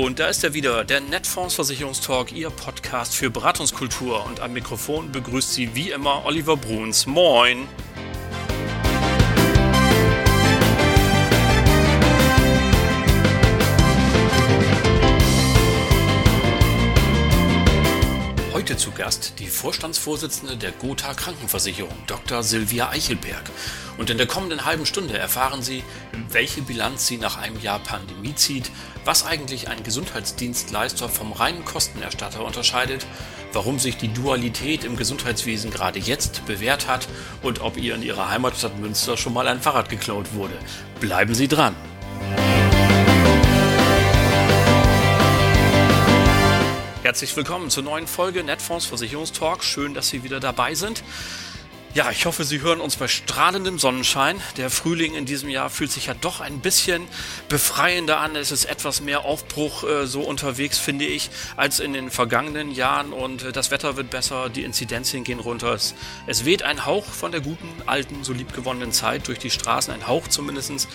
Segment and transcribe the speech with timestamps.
[0.00, 4.24] Und da ist er wieder, der Netfonds Versicherungstalk, Ihr Podcast für Beratungskultur.
[4.24, 7.06] Und am Mikrofon begrüßt Sie wie immer Oliver Bruns.
[7.06, 7.68] Moin!
[18.80, 22.42] Zu Gast die Vorstandsvorsitzende der Gotha Krankenversicherung, Dr.
[22.42, 23.42] Silvia Eichelberg.
[23.98, 25.84] Und in der kommenden halben Stunde erfahren Sie,
[26.30, 28.70] welche Bilanz sie nach einem Jahr Pandemie zieht,
[29.04, 33.06] was eigentlich ein Gesundheitsdienstleister vom reinen Kostenerstatter unterscheidet,
[33.52, 37.06] warum sich die Dualität im Gesundheitswesen gerade jetzt bewährt hat
[37.42, 40.54] und ob ihr in ihrer Heimatstadt Münster schon mal ein Fahrrad geklaut wurde.
[41.00, 41.76] Bleiben Sie dran!
[47.10, 49.64] Herzlich willkommen zur neuen Folge Netfonds Versicherungstalk.
[49.64, 51.02] Schön, dass Sie wieder dabei sind.
[51.92, 54.40] Ja, ich hoffe, Sie hören uns bei strahlendem Sonnenschein.
[54.56, 57.08] Der Frühling in diesem Jahr fühlt sich ja doch ein bisschen
[57.48, 58.36] befreiender an.
[58.36, 63.12] Es ist etwas mehr Aufbruch äh, so unterwegs, finde ich, als in den vergangenen Jahren.
[63.12, 65.72] Und äh, das Wetter wird besser, die Inzidenzien gehen runter.
[65.74, 65.96] Es,
[66.28, 70.06] es, weht ein Hauch von der guten, alten, so liebgewonnenen Zeit durch die Straßen, ein
[70.06, 70.86] Hauch zumindestens.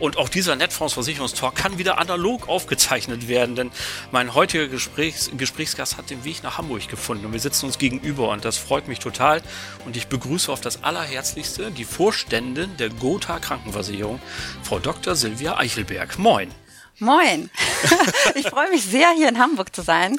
[0.00, 3.70] Und auch dieser Netfonds Versicherungstalk kann wieder analog aufgezeichnet werden, denn
[4.10, 8.30] mein heutiger Gesprächs Gesprächsgast hat den Weg nach Hamburg gefunden und wir sitzen uns gegenüber
[8.30, 9.42] und das freut mich total.
[9.84, 14.20] Und ich begrüße begrüße auf das Allerherzlichste die Vorständin der Gotha Krankenversicherung,
[14.62, 15.14] Frau Dr.
[15.14, 16.18] Silvia Eichelberg.
[16.18, 16.50] Moin.
[16.98, 17.50] Moin.
[18.34, 20.18] ich freue mich sehr, hier in Hamburg zu sein.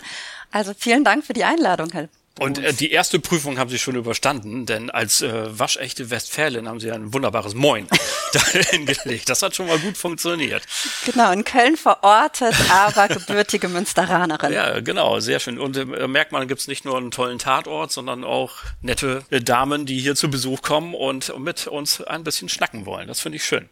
[0.52, 2.08] Also vielen Dank für die Einladung, Herr
[2.40, 6.80] und äh, die erste Prüfung haben Sie schon überstanden, denn als äh, waschechte Westfälin haben
[6.80, 7.88] Sie ein wunderbares Moin
[8.34, 9.30] dahin gelegt.
[9.30, 10.64] Das hat schon mal gut funktioniert.
[11.06, 14.54] Genau, in Köln verortet, aber gebürtige Münsteranerin.
[14.54, 15.59] Ja, genau, sehr schön.
[15.59, 19.42] Und äh, merkt man, gibt es nicht nur einen tollen Tatort, sondern auch nette äh,
[19.42, 23.08] Damen, die hier zu Besuch kommen und mit uns ein bisschen schnacken wollen.
[23.08, 23.70] Das finde ich schön.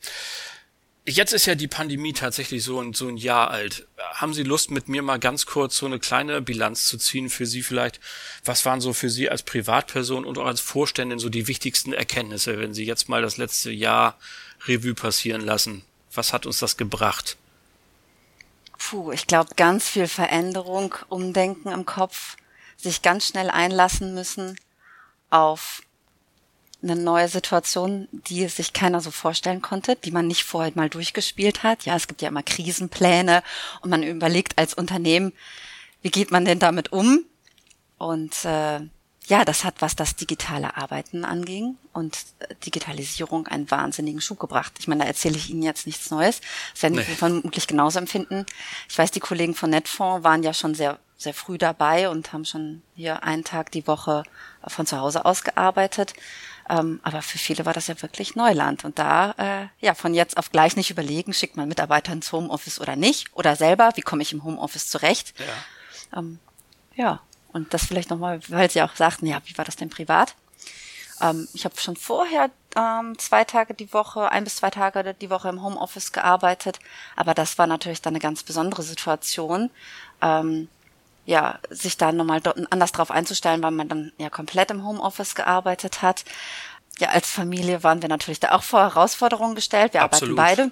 [1.09, 3.87] Jetzt ist ja die Pandemie tatsächlich so ein, so ein Jahr alt.
[4.13, 7.47] Haben Sie Lust, mit mir mal ganz kurz so eine kleine Bilanz zu ziehen für
[7.47, 7.99] Sie vielleicht?
[8.45, 12.59] Was waren so für Sie als Privatperson und auch als Vorständin so die wichtigsten Erkenntnisse,
[12.59, 14.19] wenn Sie jetzt mal das letzte Jahr
[14.67, 15.83] Revue passieren lassen?
[16.13, 17.37] Was hat uns das gebracht?
[18.77, 22.37] Puh, ich glaube, ganz viel Veränderung, Umdenken im Kopf,
[22.77, 24.59] sich ganz schnell einlassen müssen
[25.31, 25.81] auf
[26.81, 31.63] eine neue Situation, die sich keiner so vorstellen konnte, die man nicht vorher mal durchgespielt
[31.63, 31.85] hat.
[31.85, 33.43] Ja, es gibt ja immer Krisenpläne
[33.81, 35.33] und man überlegt als Unternehmen,
[36.01, 37.25] wie geht man denn damit um?
[37.97, 38.79] Und äh,
[39.29, 42.17] ja, das hat, was das digitale Arbeiten anging und
[42.65, 44.73] Digitalisierung einen wahnsinnigen Schub gebracht.
[44.79, 46.41] Ich meine, da erzähle ich Ihnen jetzt nichts Neues.
[46.73, 47.03] Das werden nee.
[47.03, 48.45] Sie vermutlich genauso empfinden.
[48.89, 52.43] Ich weiß, die Kollegen von Netfonds waren ja schon sehr, sehr früh dabei und haben
[52.43, 54.23] schon hier einen Tag die Woche
[54.65, 56.13] von zu Hause aus gearbeitet.
[56.69, 58.85] Ähm, aber für viele war das ja wirklich Neuland.
[58.85, 62.79] Und da, äh, ja, von jetzt auf gleich nicht überlegen, schickt man Mitarbeiter ins Homeoffice
[62.79, 63.35] oder nicht.
[63.35, 65.33] Oder selber, wie komme ich im Homeoffice zurecht?
[65.39, 66.19] Ja.
[66.19, 66.39] Ähm,
[66.95, 67.21] ja,
[67.51, 70.35] und das vielleicht nochmal, weil Sie auch sagten, ja, wie war das denn privat?
[71.21, 75.29] Ähm, ich habe schon vorher ähm, zwei Tage die Woche, ein bis zwei Tage die
[75.29, 76.79] Woche im Homeoffice gearbeitet.
[77.15, 79.71] Aber das war natürlich dann eine ganz besondere Situation.
[80.21, 80.69] Ähm,
[81.29, 82.41] ja, sich da nochmal
[82.71, 86.25] anders drauf einzustellen, weil man dann ja komplett im Homeoffice gearbeitet hat.
[86.97, 89.93] Ja, als Familie waren wir natürlich da auch vor Herausforderungen gestellt.
[89.93, 90.39] Wir Absolut.
[90.39, 90.71] arbeiten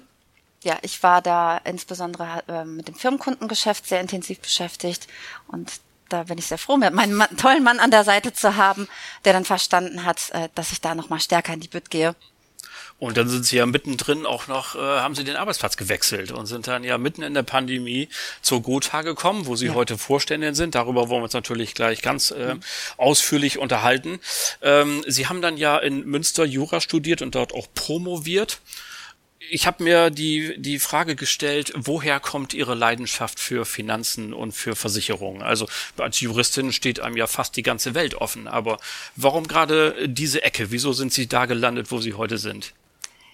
[0.64, 5.06] Ja, ich war da insbesondere äh, mit dem Firmenkundengeschäft sehr intensiv beschäftigt
[5.46, 5.70] und
[6.08, 8.88] da bin ich sehr froh, meinen Mann, tollen Mann an der Seite zu haben,
[9.24, 12.16] der dann verstanden hat, äh, dass ich da nochmal stärker in die Bütt gehe.
[12.98, 16.46] Und dann sind sie ja mittendrin auch noch, äh, haben sie den Arbeitsplatz gewechselt und
[16.46, 18.08] sind dann ja mitten in der Pandemie
[18.42, 19.74] zur Gotha gekommen, wo sie ja.
[19.74, 20.74] heute Vorständin sind.
[20.74, 22.60] Darüber wollen wir uns natürlich gleich ganz äh, mhm.
[22.96, 24.18] ausführlich unterhalten.
[24.62, 28.60] Ähm, sie haben dann ja in Münster Jura studiert und dort auch promoviert
[29.50, 34.76] ich habe mir die, die Frage gestellt, woher kommt Ihre Leidenschaft für Finanzen und für
[34.76, 35.42] Versicherungen?
[35.42, 38.78] Also als Juristin steht einem ja fast die ganze Welt offen, aber
[39.16, 40.70] warum gerade diese Ecke?
[40.70, 42.74] Wieso sind Sie da gelandet, wo Sie heute sind?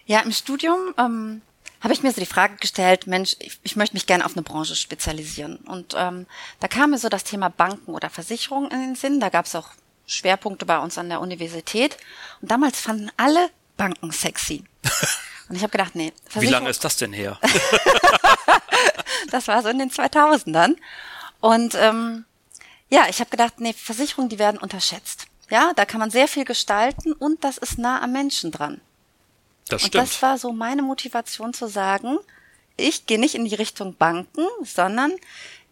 [0.07, 1.43] Ja, im Studium ähm,
[1.81, 4.43] habe ich mir so die Frage gestellt, Mensch, ich, ich möchte mich gerne auf eine
[4.43, 5.57] Branche spezialisieren.
[5.59, 6.27] Und ähm,
[6.61, 9.21] da kam mir so das Thema Banken oder Versicherungen in den Sinn.
[9.21, 9.69] Da gab es auch
[10.07, 11.97] Schwerpunkte bei uns an der Universität.
[12.41, 14.65] Und damals fanden alle Banken sexy.
[15.49, 16.13] Und ich habe gedacht, nee.
[16.35, 17.39] Wie lange ist das denn her?
[19.31, 20.77] das war so in den 2000ern.
[21.41, 22.25] Und ähm,
[22.89, 25.27] ja, ich habe gedacht, nee, Versicherungen, die werden unterschätzt.
[25.51, 28.81] Ja, da kann man sehr viel gestalten und das ist nah am Menschen dran.
[29.69, 29.95] Das stimmt.
[29.95, 32.19] Und das war so meine Motivation zu sagen,
[32.77, 35.13] ich gehe nicht in die Richtung Banken, sondern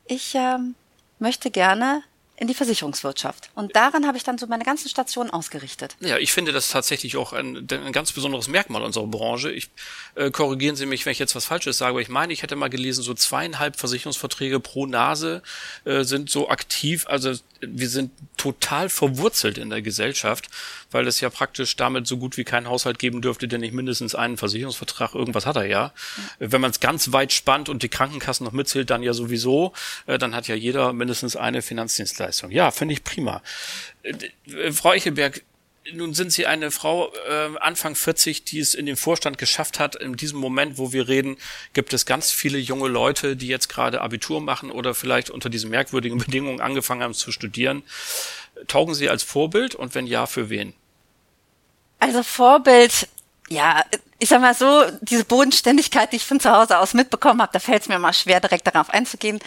[0.06, 0.74] ich ähm,
[1.18, 2.02] möchte gerne
[2.42, 3.50] in die Versicherungswirtschaft.
[3.54, 5.94] Und daran habe ich dann so meine ganzen Stationen ausgerichtet.
[6.00, 9.52] Ja, ich finde das tatsächlich auch ein, ein ganz besonderes Merkmal unserer Branche.
[9.52, 9.70] Ich
[10.16, 12.56] äh, korrigieren Sie mich, wenn ich jetzt was Falsches sage, aber ich meine, ich hätte
[12.56, 15.40] mal gelesen, so zweieinhalb Versicherungsverträge pro Nase
[15.84, 17.06] äh, sind so aktiv.
[17.06, 20.48] Also wir sind total verwurzelt in der Gesellschaft,
[20.90, 24.16] weil es ja praktisch damit so gut wie kein Haushalt geben dürfte, der nicht mindestens
[24.16, 25.92] einen Versicherungsvertrag, irgendwas hat er ja.
[26.16, 26.50] Mhm.
[26.50, 29.74] Wenn man es ganz weit spannt und die Krankenkassen noch mitzählt, dann ja sowieso,
[30.06, 32.31] äh, dann hat ja jeder mindestens eine Finanzdienstleistung.
[32.32, 32.50] Leistung.
[32.50, 33.42] Ja, finde ich prima.
[34.02, 35.42] Äh, Frau Eichelberg,
[35.92, 39.96] nun sind Sie eine Frau äh, Anfang 40, die es in den Vorstand geschafft hat.
[39.96, 41.36] In diesem Moment, wo wir reden,
[41.74, 45.70] gibt es ganz viele junge Leute, die jetzt gerade Abitur machen oder vielleicht unter diesen
[45.70, 47.82] merkwürdigen Bedingungen angefangen haben zu studieren.
[48.66, 50.72] Taugen Sie als Vorbild und wenn ja, für wen?
[51.98, 53.08] Also Vorbild,
[53.48, 53.84] ja,
[54.18, 57.58] ich sag mal so, diese Bodenständigkeit, die ich von zu Hause aus mitbekommen habe, da
[57.58, 59.40] fällt es mir mal schwer, direkt darauf einzugehen.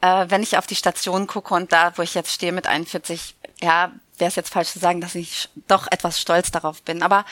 [0.00, 3.34] Äh, wenn ich auf die Station gucke und da, wo ich jetzt stehe mit 41,
[3.60, 7.02] ja, wäre es jetzt falsch zu sagen, dass ich doch etwas stolz darauf bin.
[7.02, 7.24] Aber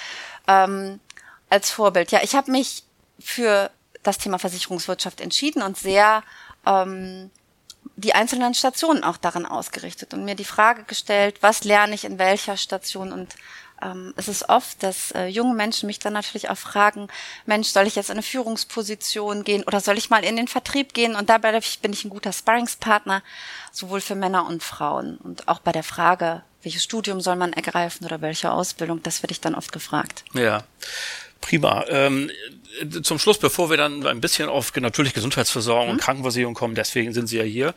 [0.49, 1.01] ähm,
[1.49, 2.83] als Vorbild, ja, ich habe mich
[3.19, 3.71] für
[4.03, 6.23] das Thema Versicherungswirtschaft entschieden und sehr
[6.65, 7.31] ähm,
[7.97, 12.19] die einzelnen Stationen auch daran ausgerichtet und mir die Frage gestellt, was lerne ich in
[12.19, 13.35] welcher Station und
[13.83, 17.09] ähm, es ist oft, dass äh, junge Menschen mich dann natürlich auch fragen,
[17.45, 20.95] Mensch, soll ich jetzt in eine Führungsposition gehen oder soll ich mal in den Vertrieb
[20.95, 21.15] gehen?
[21.15, 23.23] Und dabei bin ich ein guter Sparringspartner,
[23.73, 25.19] sowohl für Männer und Frauen.
[25.19, 29.33] Und auch bei der Frage, welches Studium soll man ergreifen oder welche Ausbildung, das werde
[29.33, 30.25] ich dann oft gefragt.
[30.35, 30.65] Ja.
[31.41, 31.85] Prima.
[31.89, 32.31] Ähm,
[33.03, 35.93] zum Schluss, bevor wir dann ein bisschen auf natürlich Gesundheitsversorgung mhm.
[35.93, 37.75] und Krankenversicherung kommen, deswegen sind Sie ja hier.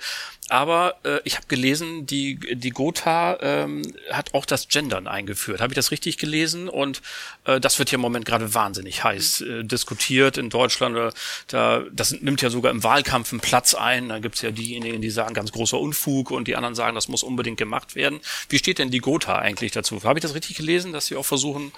[0.50, 5.62] Aber äh, ich habe gelesen, die, die Gotha ähm, hat auch das Gendern eingeführt.
[5.62, 6.68] Habe ich das richtig gelesen?
[6.68, 7.04] Und
[7.46, 10.98] äh, das wird ja im Moment gerade wahnsinnig heiß äh, diskutiert in Deutschland.
[10.98, 11.12] Äh,
[11.48, 14.10] da, das nimmt ja sogar im Wahlkampf einen Platz ein.
[14.10, 17.22] Da gibt's ja diejenigen, die sagen, ganz großer Unfug und die anderen sagen, das muss
[17.22, 18.20] unbedingt gemacht werden.
[18.50, 20.02] Wie steht denn die Gotha eigentlich dazu?
[20.04, 21.72] Habe ich das richtig gelesen, dass Sie auch versuchen,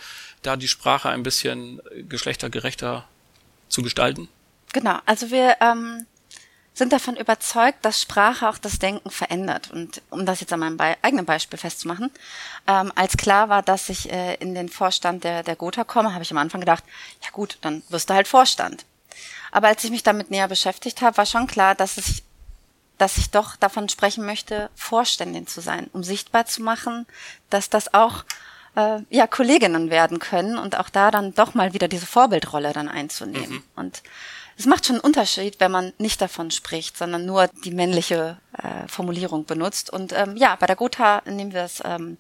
[0.44, 3.06] da die Sprache ein bisschen geschlechtergerechter
[3.72, 4.30] zu gestalten?
[4.74, 6.06] Genau, also wir ähm,
[6.74, 9.72] sind davon überzeugt, dass Sprache auch das Denken verändert.
[9.72, 12.10] Und um das jetzt an meinem Be eigenen Beispiel festzumachen,
[12.68, 16.24] ähm, als klar war, dass ich äh, in den Vorstand der, der Gotha komme, habe
[16.24, 16.84] ich am Anfang gedacht,
[17.22, 18.86] ja gut, dann wirst du halt Vorstand.
[19.52, 22.24] Aber als ich mich damit näher beschäftigt habe, war schon klar, dass ich
[22.98, 27.08] dass ich doch davon sprechen möchte, Vorständin zu sein, um sichtbar zu machen,
[27.50, 28.26] dass das auch
[28.76, 32.90] äh, ja Kolleginnen werden können und auch da dann doch mal wieder diese Vorbildrolle dann
[32.90, 33.56] einzunehmen.
[33.56, 33.64] Mhm.
[33.76, 34.04] Und
[34.58, 38.88] es macht schon einen Unterschied, wenn man nicht davon spricht, sondern nur die männliche äh,
[38.88, 39.90] Formulierung benutzt.
[39.90, 42.18] Und ähm, ja, bei der Gotha nehmen wir es, ähm,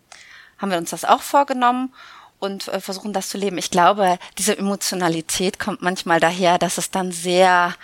[0.57, 1.93] haben wir uns das auch vorgenommen
[2.39, 3.57] und äh, versuchen das zu leben.
[3.57, 7.75] Ich glaube, diese Emotionalität kommt manchmal daher, dass es dann sehr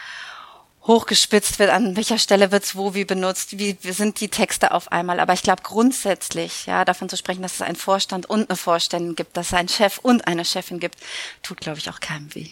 [0.88, 5.20] hochgespitzt wird, an welcher Stelle wird's wo wie benutzt, wie sind die Texte auf einmal.
[5.20, 9.16] Aber ich glaube grundsätzlich, ja, davon zu sprechen, dass es einen Vorstand und eine Vorständin
[9.16, 10.98] gibt, dass es einen Chef und eine Chefin gibt,
[11.44, 12.50] tut, glaube ich, auch keinem weh.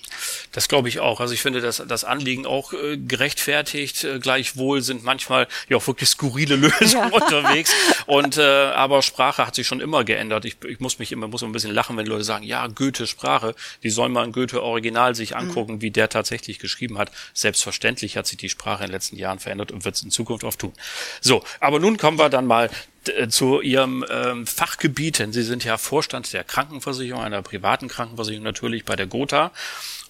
[0.55, 1.21] Das glaube ich auch.
[1.21, 4.03] Also ich finde, dass das Anliegen auch äh, gerechtfertigt.
[4.03, 7.15] Äh, gleichwohl sind manchmal ja auch wirklich skurrile Lösungen ja.
[7.15, 7.71] unterwegs.
[8.07, 10.43] Und äh, aber Sprache hat sich schon immer geändert.
[10.43, 13.55] Ich, ich muss mich immer muss ein bisschen lachen, wenn Leute sagen, ja, Goethe Sprache,
[13.83, 15.37] die sollen mal ein Goethe Original sich mhm.
[15.37, 15.81] angucken, mhm.
[15.81, 17.11] wie der tatsächlich geschrieben hat.
[17.33, 20.09] Selbstverständlich hat hat sich die Sprache in den letzten Jahren verändert und wird es in
[20.09, 20.73] Zukunft auch tun.
[21.21, 22.71] So, aber nun kommen wir dann mal
[23.05, 28.43] äh, zu Ihrem ähm, Fachgebiet, denn Sie sind ja Vorstand der Krankenversicherung, einer privaten Krankenversicherung
[28.43, 29.51] natürlich bei der Gotha.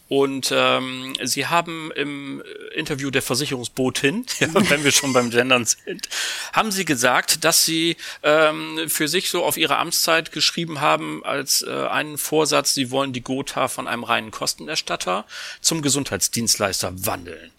[0.08, 2.44] Und ähm, Sie haben im
[2.76, 6.10] Interview der Versicherungsbotin, wenn wir schon beim Gendern sind,
[6.54, 11.64] haben Sie gesagt, dass Sie ähm, für sich so auf Ihre Amtszeit geschrieben haben als
[11.64, 15.26] äh, einen Vorsatz, Sie wollen die Gotha von einem reinen Kostenerstatter
[15.62, 17.52] zum Gesundheitsdienstleister wandeln.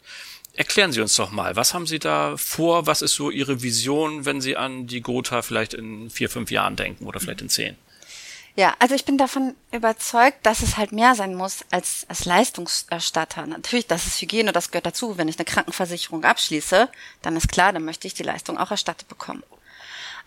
[0.54, 2.86] Erklären Sie uns doch mal, was haben Sie da vor?
[2.86, 6.76] Was ist so Ihre Vision, wenn Sie an die Gotha vielleicht in vier, fünf Jahren
[6.76, 7.76] denken oder vielleicht in zehn?
[8.56, 13.46] Ja, also ich bin davon überzeugt, dass es halt mehr sein muss als, als Leistungserstatter.
[13.46, 15.18] Natürlich, das ist Hygiene, das gehört dazu.
[15.18, 16.88] Wenn ich eine Krankenversicherung abschließe,
[17.20, 19.42] dann ist klar, dann möchte ich die Leistung auch erstattet bekommen.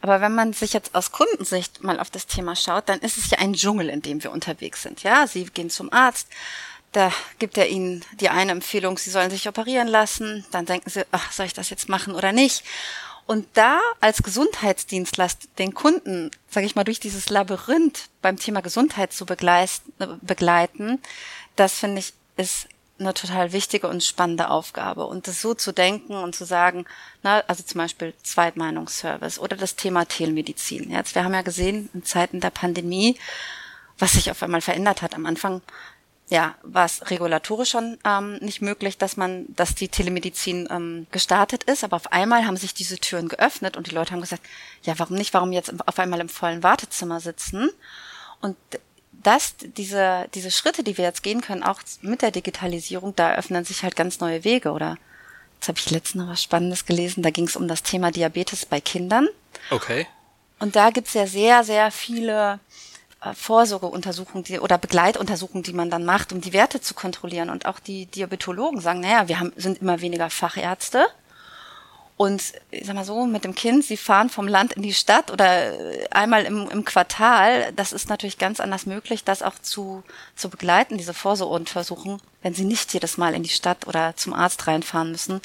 [0.02, 3.32] Aber wenn man sich jetzt aus Kundensicht mal auf das Thema schaut, dann ist es
[3.32, 5.02] ja ein Dschungel, in dem wir unterwegs sind.
[5.02, 6.28] Ja, Sie gehen zum Arzt,
[6.92, 10.46] da gibt er ihnen die eine Empfehlung, sie sollen sich operieren lassen.
[10.52, 12.64] Dann denken sie, ach, soll ich das jetzt machen oder nicht?
[13.30, 19.14] Und da als Gesundheitsdienstleister den Kunden, sage ich mal, durch dieses Labyrinth beim Thema Gesundheit
[19.14, 21.00] zu begleiten,
[21.56, 22.68] das finde ich ist
[22.98, 25.06] eine total wichtige und spannende Aufgabe.
[25.06, 26.86] Und das so zu denken und zu sagen,
[27.22, 30.90] na, also zum Beispiel Zweitmeinungsservice oder das Thema Telemedizin.
[30.90, 33.20] Jetzt, wir haben ja gesehen, in Zeiten der Pandemie,
[34.00, 35.14] was sich auf einmal verändert hat.
[35.14, 35.62] Am Anfang
[36.30, 41.64] ja, war es regulatorisch schon ähm, nicht möglich, dass man, dass die Telemedizin ähm, gestartet
[41.64, 44.44] ist, aber auf einmal haben sich diese Türen geöffnet und die Leute haben gesagt,
[44.84, 47.72] ja, warum nicht, warum jetzt auf einmal im vollen Wartezimmer sitzen?
[48.42, 48.56] Und
[49.12, 53.66] das, diese, diese Schritte, die wir jetzt gehen können, auch mit der Digitalisierung, da öffnen
[53.66, 54.72] sich halt ganz neue Wege.
[54.72, 54.98] Oder
[55.56, 58.68] jetzt habe ich letztens noch was Spannendes gelesen, da ging es um das Thema Diabetes
[58.68, 59.28] bei Kindern.
[59.72, 60.08] Okay.
[60.60, 62.60] Und da gibt's ja sehr, sehr viele
[63.22, 67.50] äh, Vorsorgeuntersuchungen die, oder Begleituntersuchungen, die man dann macht, um die Werte zu kontrollieren.
[67.50, 71.08] Und auch die Diabetologen sagen, naja, wir haben, sind immer weniger Fachärzte.
[72.16, 75.32] Und ich sag mal so, mit dem Kind, sie fahren vom Land in die Stadt
[75.32, 80.04] oder äh, einmal im, im Quartal, das ist natürlich ganz anders möglich, das auch zu,
[80.36, 84.68] zu begleiten, diese Vorsorgeuntersuchungen, wenn sie nicht jedes Mal in die Stadt oder zum Arzt
[84.68, 85.40] reinfahren müssen,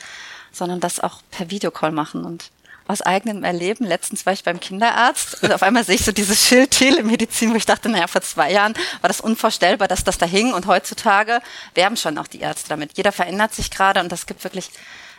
[0.51, 2.25] sondern das auch per Videocall machen.
[2.25, 2.51] Und
[2.87, 3.87] aus eigenem Erleben.
[3.87, 7.57] Letztens war ich beim Kinderarzt und auf einmal sehe ich so dieses Schild Telemedizin, wo
[7.57, 11.41] ich dachte, naja, vor zwei Jahren war das unvorstellbar, dass das da hing und heutzutage
[11.75, 12.97] werben schon auch die Ärzte damit.
[12.97, 14.71] Jeder verändert sich gerade und das gibt wirklich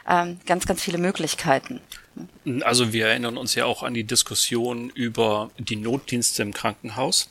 [0.07, 1.81] ähm, ganz, ganz viele Möglichkeiten.
[2.61, 7.29] Also wir erinnern uns ja auch an die Diskussion über die Notdienste im Krankenhaus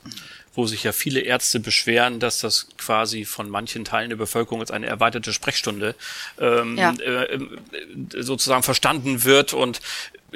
[0.54, 4.70] wo sich ja viele Ärzte beschweren, dass das quasi von manchen Teilen der Bevölkerung als
[4.70, 5.94] eine erweiterte Sprechstunde
[6.38, 6.92] ähm, ja.
[6.92, 7.38] äh,
[8.16, 9.80] sozusagen verstanden wird und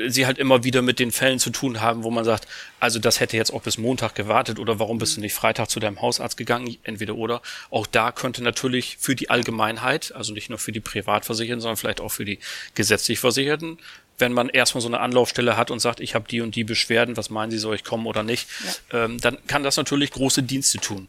[0.06, 2.46] sie halt immer wieder mit den Fällen zu tun haben, wo man sagt,
[2.80, 5.80] also das hätte jetzt auch bis Montag gewartet oder warum bist du nicht Freitag zu
[5.80, 7.42] deinem Hausarzt gegangen, entweder oder.
[7.70, 12.00] Auch da könnte natürlich für die Allgemeinheit, also nicht nur für die Privatversicherten, sondern vielleicht
[12.00, 12.38] auch für die
[12.74, 13.78] gesetzlich Versicherten,
[14.18, 17.16] wenn man erstmal so eine Anlaufstelle hat und sagt, ich habe die und die Beschwerden,
[17.16, 18.48] was meinen Sie, soll ich kommen oder nicht,
[18.92, 19.04] ja.
[19.04, 21.08] ähm, dann kann das natürlich große Dienste tun.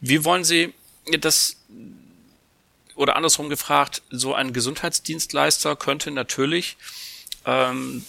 [0.00, 0.74] Wie wollen Sie
[1.20, 1.56] das
[2.94, 6.76] oder andersrum gefragt, so ein Gesundheitsdienstleister könnte natürlich
[7.46, 8.04] ähm,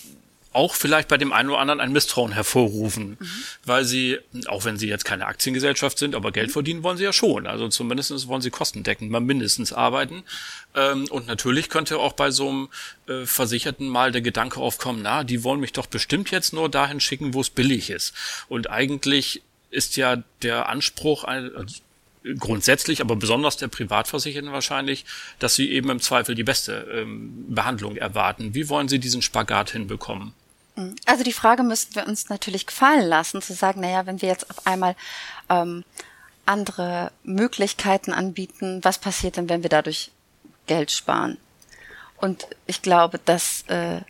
[0.53, 3.27] auch vielleicht bei dem einen oder anderen ein Misstrauen hervorrufen, mhm.
[3.65, 6.53] weil sie, auch wenn sie jetzt keine Aktiengesellschaft sind, aber Geld mhm.
[6.53, 7.47] verdienen wollen sie ja schon.
[7.47, 10.23] Also zumindest wollen sie kostendeckend mal mindestens arbeiten.
[10.75, 12.69] Ähm, und natürlich könnte auch bei so einem
[13.07, 16.99] äh, Versicherten mal der Gedanke aufkommen, na, die wollen mich doch bestimmt jetzt nur dahin
[16.99, 18.13] schicken, wo es billig ist.
[18.49, 21.49] Und eigentlich ist ja der Anspruch, also
[22.37, 25.05] grundsätzlich, aber besonders der Privatversicherten wahrscheinlich,
[25.39, 28.53] dass sie eben im Zweifel die beste ähm, Behandlung erwarten.
[28.53, 30.33] Wie wollen Sie diesen Spagat hinbekommen?
[31.05, 34.49] Also die Frage müssten wir uns natürlich gefallen lassen, zu sagen, naja, wenn wir jetzt
[34.49, 34.95] auf einmal
[35.49, 35.83] ähm,
[36.45, 40.11] andere Möglichkeiten anbieten, was passiert denn, wenn wir dadurch
[40.67, 41.37] Geld sparen?
[42.17, 44.01] Und ich glaube, das äh,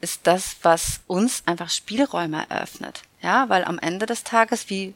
[0.00, 3.02] ist das, was uns einfach Spielräume eröffnet.
[3.22, 4.94] Ja, weil am Ende des Tages, wie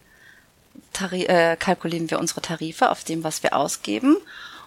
[0.93, 4.17] Tari äh, kalkulieren wir unsere Tarife auf dem, was wir ausgeben.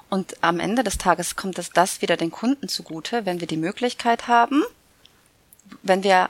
[0.09, 3.57] Und am Ende des Tages kommt es das wieder den Kunden zugute, wenn wir die
[3.57, 4.63] Möglichkeit haben,
[5.83, 6.29] wenn wir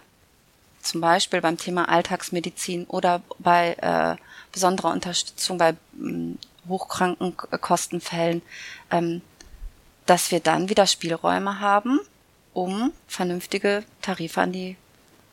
[0.89, 4.15] zum Beispiel beim Thema Alltagsmedizin oder bei äh,
[4.51, 8.41] besonderer Unterstützung bei ähm, Hochkrankenkostenfällen,
[8.91, 9.21] ähm,
[10.05, 11.99] dass wir dann wieder Spielräume haben,
[12.53, 14.75] um vernünftige Tarife an die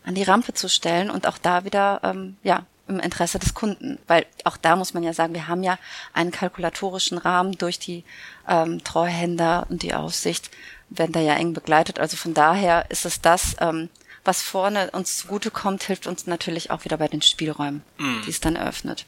[0.05, 3.99] an die Rampe zu stellen und auch da wieder ähm, ja im Interesse des Kunden,
[4.07, 5.77] weil auch da muss man ja sagen, wir haben ja
[6.13, 8.05] einen kalkulatorischen Rahmen durch die
[8.47, 10.51] ähm, Treuhänder und die Aussicht,
[10.89, 11.99] werden da ja eng begleitet.
[11.99, 13.89] Also von daher ist es das, ähm,
[14.27, 18.23] was vorne uns zugutekommt, hilft uns natürlich auch wieder bei den Spielräumen, mm.
[18.25, 19.07] die es dann eröffnet.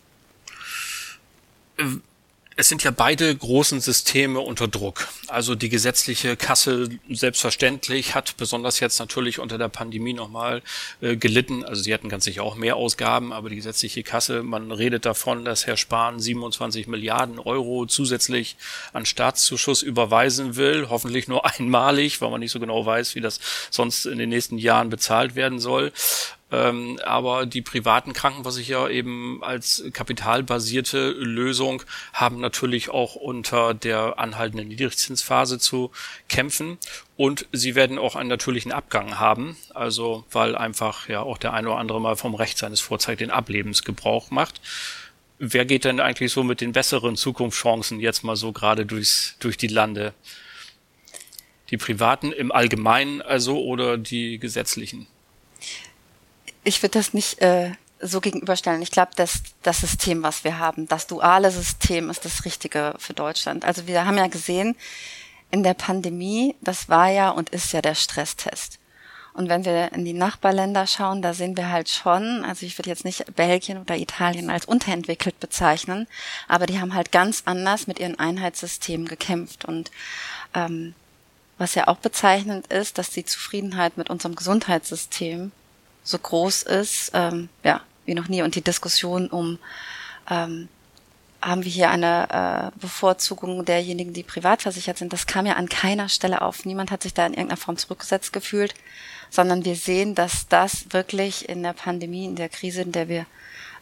[2.60, 5.06] Es sind ja beide großen Systeme unter Druck.
[5.28, 10.62] Also die gesetzliche Kasse selbstverständlich hat besonders jetzt natürlich unter der Pandemie nochmal
[11.00, 11.64] äh, gelitten.
[11.64, 15.44] Also sie hatten ganz sicher auch mehr Ausgaben, aber die gesetzliche Kasse, man redet davon,
[15.44, 18.56] dass Herr Spahn 27 Milliarden Euro zusätzlich
[18.92, 20.88] an Staatszuschuss überweisen will.
[20.90, 23.38] Hoffentlich nur einmalig, weil man nicht so genau weiß, wie das
[23.70, 25.92] sonst in den nächsten Jahren bezahlt werden soll.
[26.50, 31.82] Ähm, aber die privaten Krankenversicherer eben als kapitalbasierte Lösung
[32.14, 35.90] haben natürlich auch unter der anhaltenden Niedrigzinsphase zu
[36.28, 36.78] kämpfen
[37.16, 41.68] und sie werden auch einen natürlichen Abgang haben, also weil einfach ja auch der eine
[41.68, 44.62] oder andere mal vom Recht seines Vorzeig den Ablebens Gebrauch macht.
[45.38, 49.58] Wer geht denn eigentlich so mit den besseren Zukunftschancen jetzt mal so gerade durchs, durch
[49.58, 50.14] die Lande?
[51.70, 55.06] Die privaten im Allgemeinen also oder die gesetzlichen?
[56.68, 58.82] Ich würde das nicht äh, so gegenüberstellen.
[58.82, 63.14] Ich glaube, dass das System, was wir haben, das duale System ist das Richtige für
[63.14, 63.64] Deutschland.
[63.64, 64.76] Also wir haben ja gesehen,
[65.50, 68.78] in der Pandemie, das war ja und ist ja der Stresstest.
[69.32, 72.90] Und wenn wir in die Nachbarländer schauen, da sehen wir halt schon, also ich würde
[72.90, 76.06] jetzt nicht Belgien oder Italien als unterentwickelt bezeichnen,
[76.48, 79.64] aber die haben halt ganz anders mit ihren Einheitssystemen gekämpft.
[79.64, 79.90] Und
[80.54, 80.94] ähm,
[81.56, 85.52] was ja auch bezeichnend ist, dass die Zufriedenheit mit unserem Gesundheitssystem
[86.08, 88.40] so groß ist, ähm, ja, wie noch nie.
[88.40, 89.58] Und die Diskussion um
[90.30, 90.68] ähm,
[91.42, 95.12] haben wir hier eine äh, Bevorzugung derjenigen, die privat versichert sind.
[95.12, 96.64] Das kam ja an keiner Stelle auf.
[96.64, 98.74] Niemand hat sich da in irgendeiner Form zurückgesetzt gefühlt,
[99.28, 103.26] sondern wir sehen, dass das wirklich in der Pandemie, in der Krise, in der wir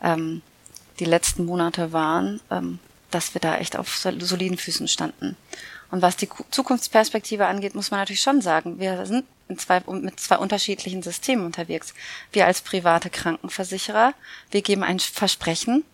[0.02, 0.42] ähm,
[0.98, 5.36] die letzten Monate waren, ähm, dass wir da echt auf soliden Füßen standen.
[5.90, 10.18] Und was die Zukunftsperspektive angeht, muss man natürlich schon sagen, wir sind in zwei, mit
[10.18, 11.94] zwei unterschiedlichen Systemen unterwegs.
[12.32, 14.12] Wir als private Krankenversicherer,
[14.50, 15.84] wir geben ein Versprechen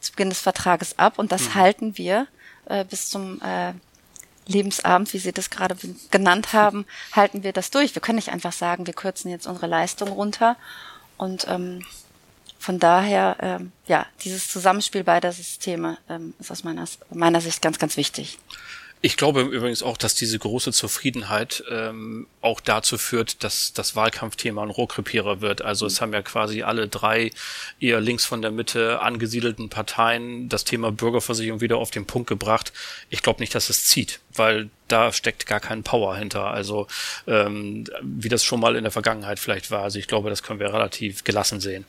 [0.00, 1.54] zu Beginn des Vertrages ab und das mhm.
[1.54, 2.26] halten wir
[2.66, 3.72] äh, bis zum äh,
[4.46, 5.74] Lebensabend, wie Sie das gerade
[6.10, 7.94] genannt haben, halten wir das durch.
[7.94, 10.56] Wir können nicht einfach sagen, wir kürzen jetzt unsere Leistung runter.
[11.16, 11.82] Und ähm,
[12.64, 17.78] von daher, ähm, ja, dieses Zusammenspiel beider Systeme ähm, ist aus meiner, meiner Sicht ganz,
[17.78, 18.38] ganz wichtig.
[19.02, 24.62] Ich glaube übrigens auch, dass diese große Zufriedenheit ähm, auch dazu führt, dass das Wahlkampfthema
[24.62, 25.60] ein Rohrkrepierer wird.
[25.60, 27.32] Also es haben ja quasi alle drei
[27.80, 32.72] eher links von der Mitte angesiedelten Parteien das Thema Bürgerversicherung wieder auf den Punkt gebracht.
[33.10, 36.46] Ich glaube nicht, dass es zieht, weil da steckt gar kein Power hinter.
[36.46, 36.86] Also
[37.26, 39.82] ähm, wie das schon mal in der Vergangenheit vielleicht war.
[39.82, 41.84] Also ich glaube, das können wir relativ gelassen sehen.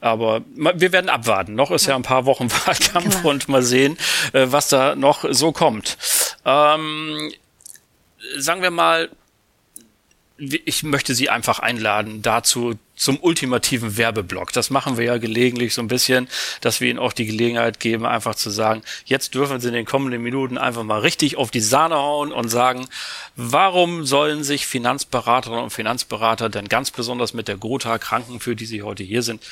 [0.00, 1.54] Aber wir werden abwarten.
[1.54, 3.30] Noch ist ja, ja ein paar Wochen Wahlkampf genau.
[3.30, 3.96] und mal sehen,
[4.32, 5.96] äh, was da noch so kommt.
[6.44, 7.32] Ähm,
[8.36, 9.10] sagen wir mal,
[10.40, 14.52] ich möchte Sie einfach einladen dazu zum ultimativen Werbeblock.
[14.52, 16.28] Das machen wir ja gelegentlich so ein bisschen,
[16.60, 19.84] dass wir Ihnen auch die Gelegenheit geben, einfach zu sagen, jetzt dürfen Sie in den
[19.84, 22.88] kommenden Minuten einfach mal richtig auf die Sahne hauen und sagen,
[23.36, 28.66] warum sollen sich Finanzberaterinnen und Finanzberater denn ganz besonders mit der Gotha Kranken, für die
[28.66, 29.42] Sie heute hier sind,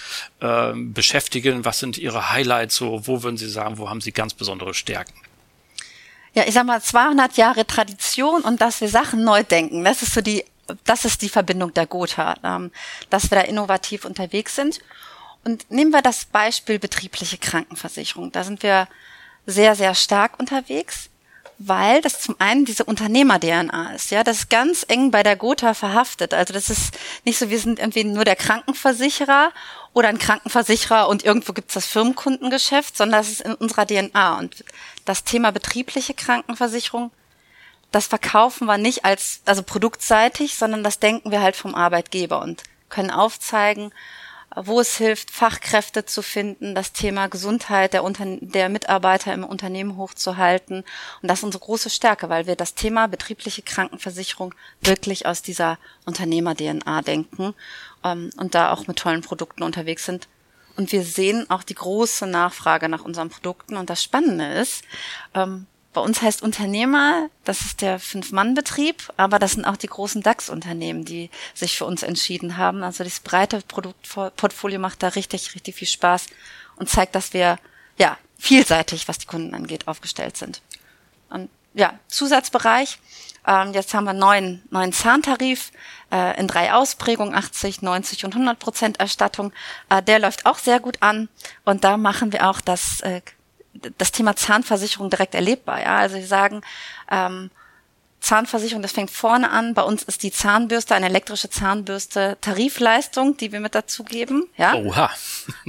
[0.41, 1.65] äh, beschäftigen?
[1.65, 3.07] Was sind Ihre Highlights so?
[3.07, 5.15] Wo würden Sie sagen, wo haben Sie ganz besondere Stärken?
[6.35, 9.85] Ja, ich sag mal 200 Jahre Tradition und dass wir Sachen neu denken.
[9.85, 10.45] Das ist so die
[10.85, 12.71] das ist die Verbindung der Gotha, ähm,
[13.11, 14.81] dass wir da innovativ unterwegs sind.
[15.45, 18.33] Und nehmen wir das Beispiel betriebliche Krankenversicherung.
[18.33, 18.89] Da sind wir
[19.47, 21.09] sehr, sehr stark unterwegs,
[21.59, 24.11] weil das zum einen diese Unternehmer-DNA ist.
[24.11, 26.35] Ja, das ist ganz eng bei der Gotha verhaftet.
[26.35, 29.53] Also das ist nicht so, wir sind irgendwie nur der Krankenversicherer
[29.93, 34.39] oder ein Krankenversicherer und irgendwo gibt's das Firmenkundengeschäft, sondern das ist in unserer DNA.
[34.39, 34.65] Und
[35.05, 37.11] das Thema betriebliche Krankenversicherung
[37.91, 42.63] das verkaufen wir nicht als, also produktseitig, sondern das denken wir halt vom Arbeitgeber und
[42.89, 43.93] können aufzeigen,
[44.57, 49.97] wo es hilft, Fachkräfte zu finden, das Thema Gesundheit der, Unter der Mitarbeiter im Unternehmen
[49.97, 50.85] hochzuhalten.
[51.23, 55.79] Und das ist unsere große Stärke, weil wir das Thema betriebliche Krankenversicherung wirklich aus dieser
[56.07, 57.55] Unternehmer-DNA denken
[58.05, 60.29] ähm, und da auch mit tollen Produkten unterwegs sind.
[60.77, 63.77] Und wir sehen auch die große Nachfrage nach unseren Produkten.
[63.77, 64.83] Und das Spannende ist,
[65.35, 65.67] ähm,
[65.99, 71.05] bei uns heißt Unternehmer, das ist der Fünf-Mann-Betrieb, aber das sind auch die großen DAX-Unternehmen,
[71.05, 72.85] die sich für uns entschieden haben.
[72.85, 76.27] Also das breite Produktportfolio macht da richtig, richtig viel Spaß
[76.77, 77.59] und zeigt, dass wir
[77.99, 80.63] ja vielseitig, was die Kunden angeht, aufgestellt sind.
[81.31, 83.01] Und ja, Zusatzbereich.
[83.45, 85.73] Ähm, jetzt haben wir einen neuen, neuen Zahntarif
[86.13, 89.53] äh, in drei Ausprägungen, 80, 90 und 100 Prozent Erstattung.
[89.89, 91.29] Äh, der läuft auch sehr gut an.
[91.65, 93.21] Und da machen wir auch das äh,
[93.99, 95.81] das Thema Zahnversicherung direkt erlebbar.
[95.81, 96.63] Ja, also sie sagen,
[97.11, 97.51] ähm,
[98.21, 99.75] Zahnversicherung, das fängt vorne an.
[99.75, 104.49] Bei uns ist die Zahnbürste, eine elektrische Zahnbürste, Tarifleistung, die wir mit dazugeben.
[104.57, 104.75] Ja?
[104.75, 105.11] Oha.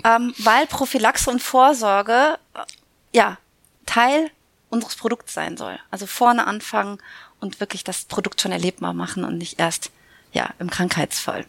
[0.04, 2.60] ähm, weil Prophylaxe und Vorsorge äh,
[3.14, 3.38] ja
[3.86, 4.32] Teil
[4.70, 5.80] unseres Produkts sein soll.
[5.92, 7.00] Also vorne anfangen
[7.40, 9.92] und wirklich das Produkt schon erlebbar machen und nicht erst
[10.32, 11.46] ja im Krankheitsfall.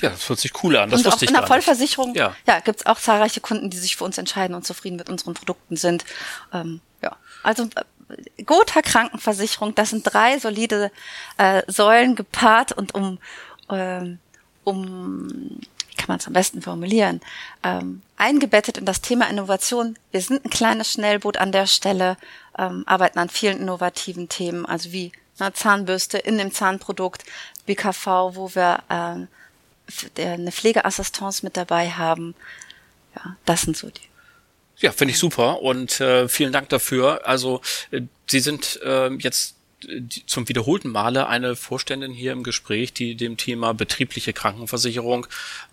[0.00, 0.90] Ja, das hört sich cool an.
[0.90, 2.36] Das und wusste auch in der Vollversicherung ja.
[2.46, 5.34] ja, gibt es auch zahlreiche Kunden, die sich für uns entscheiden und zufrieden mit unseren
[5.34, 6.04] Produkten sind.
[6.52, 10.90] Ähm, ja, also äh, Gotha Krankenversicherung, das sind drei solide
[11.38, 13.18] äh, Säulen gepaart und um,
[13.70, 14.18] ähm,
[14.64, 17.20] um wie kann man es am besten formulieren,
[17.62, 19.98] ähm, eingebettet in das Thema Innovation.
[20.10, 22.18] Wir sind ein kleines Schnellboot an der Stelle,
[22.58, 27.24] ähm, arbeiten an vielen innovativen Themen, also wie eine Zahnbürste in dem Zahnprodukt,
[27.66, 29.26] BKV, wo wir äh,
[30.16, 32.34] eine Pflegeassistenz mit dabei haben.
[33.14, 34.00] Ja, das sind so die.
[34.78, 37.26] Ja, finde ich super und äh, vielen Dank dafür.
[37.26, 39.56] Also äh, Sie sind äh, jetzt
[40.26, 45.26] zum wiederholten Male eine Vorständin hier im Gespräch, die dem Thema betriebliche Krankenversicherung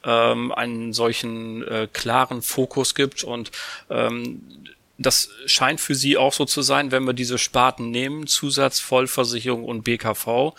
[0.04, 3.52] ähm, einen solchen äh, klaren Fokus gibt und
[3.90, 4.42] ähm,
[5.00, 9.66] das scheint für Sie auch so zu sein, wenn wir diese Sparten nehmen, Zusatz, Vollversicherung
[9.66, 10.54] und BKV.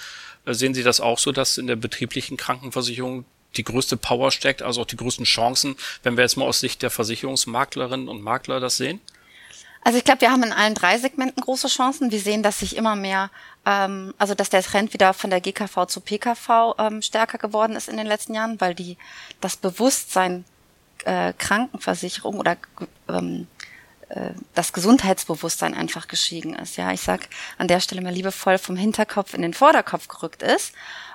[0.45, 3.25] Äh, sehen Sie das auch so, dass in der betrieblichen Krankenversicherung
[3.57, 6.83] die größte Power steckt, also auch die größten Chancen, wenn wir jetzt mal aus Sicht
[6.83, 9.01] der Versicherungsmaklerinnen und Makler das sehen?
[9.85, 12.11] Also ich glaube, wir haben in allen drei Segmenten große Chancen.
[12.11, 13.31] Wir sehen, dass sich immer mehr,
[13.67, 17.91] ähm, also dass der Trend wieder von der GKV zu PKV ähm, stärker geworden ist
[17.91, 18.97] in den letzten Jahren, weil die
[19.43, 20.47] das Bewusstsein
[21.05, 22.57] äh, Krankenversicherung oder
[23.09, 23.54] ähm, äh,
[24.55, 26.77] das Gesundheitsbewusstsein einfach gestiegen ist.
[26.77, 30.73] Ja, ich sag an der Stelle mal liebevoll vom Hinterkopf in den Vorderkopf gerückt ist.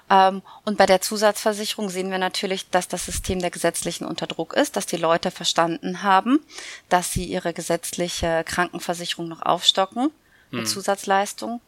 [0.10, 4.54] Ähm, und bei der Zusatzversicherung sehen wir natürlich, dass das System der gesetzlichen unter Druck
[4.54, 6.40] ist, dass die Leute verstanden haben,
[6.90, 10.12] dass sie ihre gesetzliche Krankenversicherung noch aufstocken
[10.52, 10.68] mit hm.
[10.68, 11.62] Zusatzleistungen.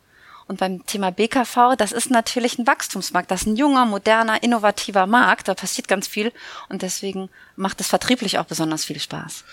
[0.48, 3.32] Und beim Thema BKV, das ist natürlich ein Wachstumsmarkt.
[3.32, 5.48] Das ist ein junger, moderner, innovativer Markt.
[5.48, 6.34] Da passiert ganz viel.
[6.68, 9.46] Und deswegen macht es vertrieblich auch besonders viel Spaß.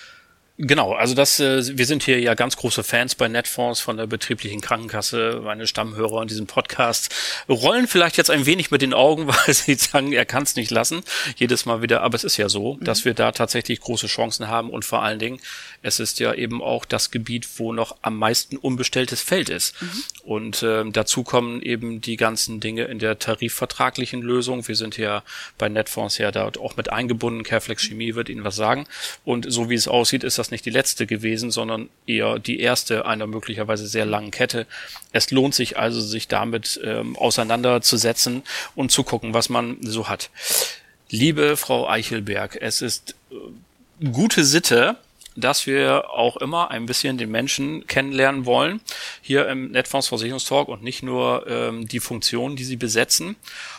[0.61, 4.09] Genau, also das, äh, wir sind hier ja ganz große Fans bei Netfonds von der
[4.09, 5.40] betrieblichen Krankenkasse.
[5.44, 7.14] Meine Stammhörer in diesem Podcast
[7.49, 10.73] rollen vielleicht jetzt ein wenig mit den Augen, weil sie sagen, er kann es nicht
[10.73, 11.05] lassen,
[11.37, 12.03] jedes Mal wieder.
[12.03, 12.83] Aber es ist ja so, mhm.
[12.83, 15.38] dass wir da tatsächlich große Chancen haben und vor allen Dingen,
[15.83, 19.81] es ist ja eben auch das Gebiet, wo noch am meisten unbestelltes Feld ist.
[19.81, 20.03] Mhm.
[20.25, 24.66] Und äh, dazu kommen eben die ganzen Dinge in der tarifvertraglichen Lösung.
[24.66, 25.23] Wir sind ja
[25.57, 27.44] bei Netfonds ja dort auch mit eingebunden.
[27.44, 28.88] Careflex Chemie wird Ihnen was sagen.
[29.25, 32.61] Und so wie es aussieht, ist das das nicht die letzte gewesen, sondern eher die
[32.61, 34.66] erste einer möglicherweise sehr langen Kette.
[35.12, 38.42] Es lohnt sich also, sich damit ähm, auseinanderzusetzen
[38.74, 40.30] und zu gucken, was man so hat.
[41.11, 44.96] Liebe Frau Eichelberg, es ist äh, gute Sitte,
[45.37, 48.80] dass wir auch immer ein bisschen den Menschen kennenlernen wollen,
[49.20, 53.37] hier im Netfonds Versicherungstalk und nicht nur ähm, die Funktionen, die sie besetzen.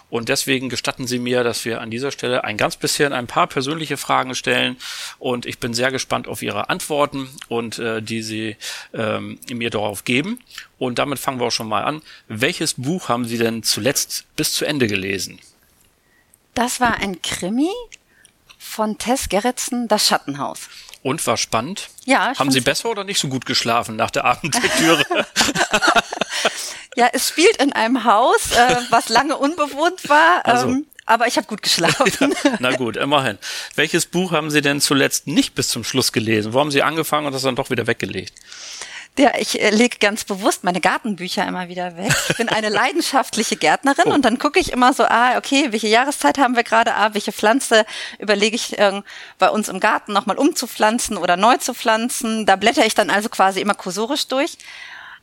[0.09, 3.47] Und deswegen gestatten Sie mir, dass wir an dieser Stelle ein ganz bisschen ein paar
[3.47, 4.77] persönliche Fragen stellen.
[5.19, 8.57] Und ich bin sehr gespannt auf Ihre Antworten und äh, die Sie
[8.93, 10.39] ähm, mir darauf geben.
[10.77, 12.01] Und damit fangen wir auch schon mal an.
[12.27, 15.39] Welches Buch haben Sie denn zuletzt bis zu Ende gelesen?
[16.55, 17.71] Das war ein Krimi
[18.57, 20.69] von Tess Gerritsen, Das Schattenhaus.
[21.01, 21.89] Und war spannend?
[22.05, 22.33] Ja.
[22.37, 25.05] Haben Sie besser oder nicht so gut geschlafen nach der Abendlektüre?
[26.95, 30.45] ja, es spielt in einem Haus, äh, was lange unbewohnt war.
[30.45, 30.67] Also.
[30.67, 32.35] Ähm, aber ich habe gut geschlafen.
[32.43, 33.39] Ja, na gut, immerhin.
[33.75, 36.53] Welches Buch haben Sie denn zuletzt nicht bis zum Schluss gelesen?
[36.53, 38.33] Wo haben Sie angefangen und das dann doch wieder weggelegt?
[39.17, 42.13] Ja, ich äh, lege ganz bewusst meine Gartenbücher immer wieder weg.
[42.29, 44.13] Ich bin eine leidenschaftliche Gärtnerin oh.
[44.13, 47.33] und dann gucke ich immer so, ah, okay, welche Jahreszeit haben wir gerade, ah, welche
[47.33, 47.85] Pflanze
[48.17, 49.01] überlege ich äh,
[49.37, 52.45] bei uns im Garten nochmal umzupflanzen oder neu zu pflanzen.
[52.45, 54.57] Da blätter ich dann also quasi immer kursorisch durch.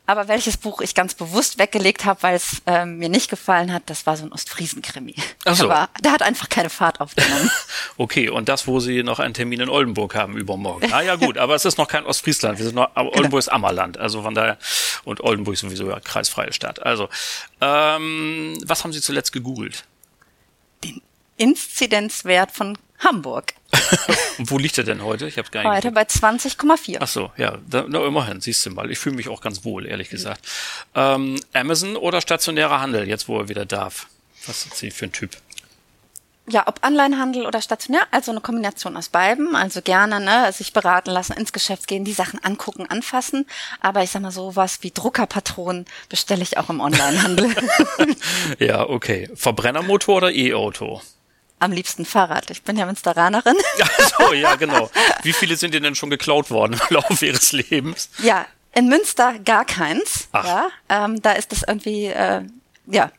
[0.06, 3.82] Aber welches Buch ich ganz bewusst weggelegt habe, weil es äh, mir nicht gefallen hat,
[3.86, 5.16] das war so ein Ostfriesen-Krimi.
[5.44, 5.68] Ach so.
[5.68, 7.50] Aber der hat einfach keine Fahrt aufgenommen.
[7.96, 10.92] okay, und das, wo Sie noch einen Termin in Oldenburg haben übermorgen.
[10.92, 12.58] Ah ja gut, aber es ist noch kein Ostfriesland.
[12.58, 13.38] Wir sind noch, aber Oldenburg genau.
[13.38, 13.98] ist Ammerland.
[13.98, 14.58] Also von daher,
[15.04, 16.80] und Oldenburg ist sowieso ja kreisfreie Stadt.
[16.82, 17.08] Also,
[17.60, 19.84] ähm, was haben Sie zuletzt gegoogelt?
[20.84, 21.02] Den
[21.36, 23.54] Inzidenzwert von Hamburg.
[24.38, 25.26] Wo liegt er denn heute?
[25.26, 25.72] Ich habe gar nicht.
[25.72, 26.98] Heute bei 20,4.
[27.00, 28.90] Ach so, ja, da, na, immerhin, siehst du mal.
[28.90, 30.46] Ich fühle mich auch ganz wohl, ehrlich gesagt.
[30.94, 34.06] Ähm, Amazon oder stationärer Handel, jetzt wo er wieder darf?
[34.46, 35.36] Was sind Sie für ein Typ?
[36.48, 39.56] Ja, ob Onlinehandel oder stationär, also eine Kombination aus beiden.
[39.56, 43.46] Also gerne ne, sich beraten lassen, ins Geschäft gehen, die Sachen angucken, anfassen.
[43.80, 47.52] Aber ich sag mal so was wie Druckerpatronen bestelle ich auch im Onlinehandel.
[48.60, 49.28] ja, okay.
[49.34, 51.02] Verbrennermotor oder E-Auto?
[51.58, 52.50] Am liebsten Fahrrad.
[52.50, 53.56] Ich bin ja Münsteranerin.
[53.80, 54.90] Ach so, ja, genau.
[55.22, 58.10] Wie viele sind dir denn schon geklaut worden im Laufe ihres Lebens?
[58.18, 60.28] Ja, in Münster gar keins.
[60.32, 60.44] Ach.
[60.44, 62.42] Ja, ähm, da ist es irgendwie, äh,
[62.86, 63.10] ja,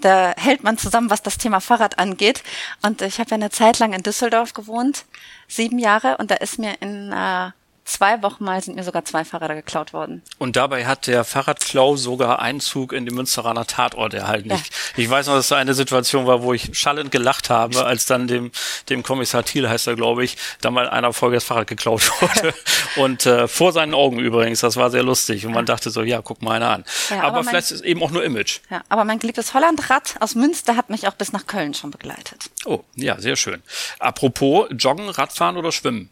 [0.00, 2.42] da hält man zusammen, was das Thema Fahrrad angeht.
[2.82, 5.04] Und ich habe ja eine Zeit lang in Düsseldorf gewohnt,
[5.48, 7.50] sieben Jahre, und da ist mir in äh,
[7.84, 10.22] zwei Wochen mal sind mir sogar zwei Fahrräder geklaut worden.
[10.38, 14.50] Und dabei hat der Fahrradklau sogar Einzug in den Münsteraner Tatort erhalten.
[14.50, 14.56] Ja.
[14.56, 18.06] Ich, ich weiß noch, dass es eine Situation war, wo ich schallend gelacht habe, als
[18.06, 18.52] dann dem,
[18.88, 22.54] dem Kommissar Thiel heißt er, glaube ich, da mal einer Folge das Fahrrad geklaut wurde.
[22.96, 25.46] Und äh, vor seinen Augen übrigens, das war sehr lustig.
[25.46, 26.84] Und man dachte so, ja, guck mal einer an.
[27.10, 28.60] Ja, aber, aber vielleicht mein, ist eben auch nur Image.
[28.70, 32.50] Ja, aber mein geliebtes Hollandrad aus Münster hat mich auch bis nach Köln schon begleitet.
[32.64, 33.62] Oh, ja, sehr schön.
[33.98, 36.10] Apropos Joggen, Radfahren oder Schwimmen?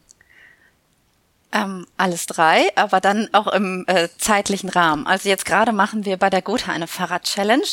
[1.53, 5.09] Ähm, alles drei, aber dann auch im äh, zeitlichen Rahmen.
[5.09, 7.67] Also jetzt gerade machen wir bei der Gotha eine Fahrrad-Challenge.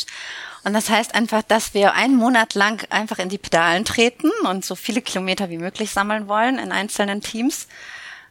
[0.64, 4.64] Und das heißt einfach, dass wir einen Monat lang einfach in die Pedalen treten und
[4.64, 7.68] so viele Kilometer wie möglich sammeln wollen in einzelnen Teams.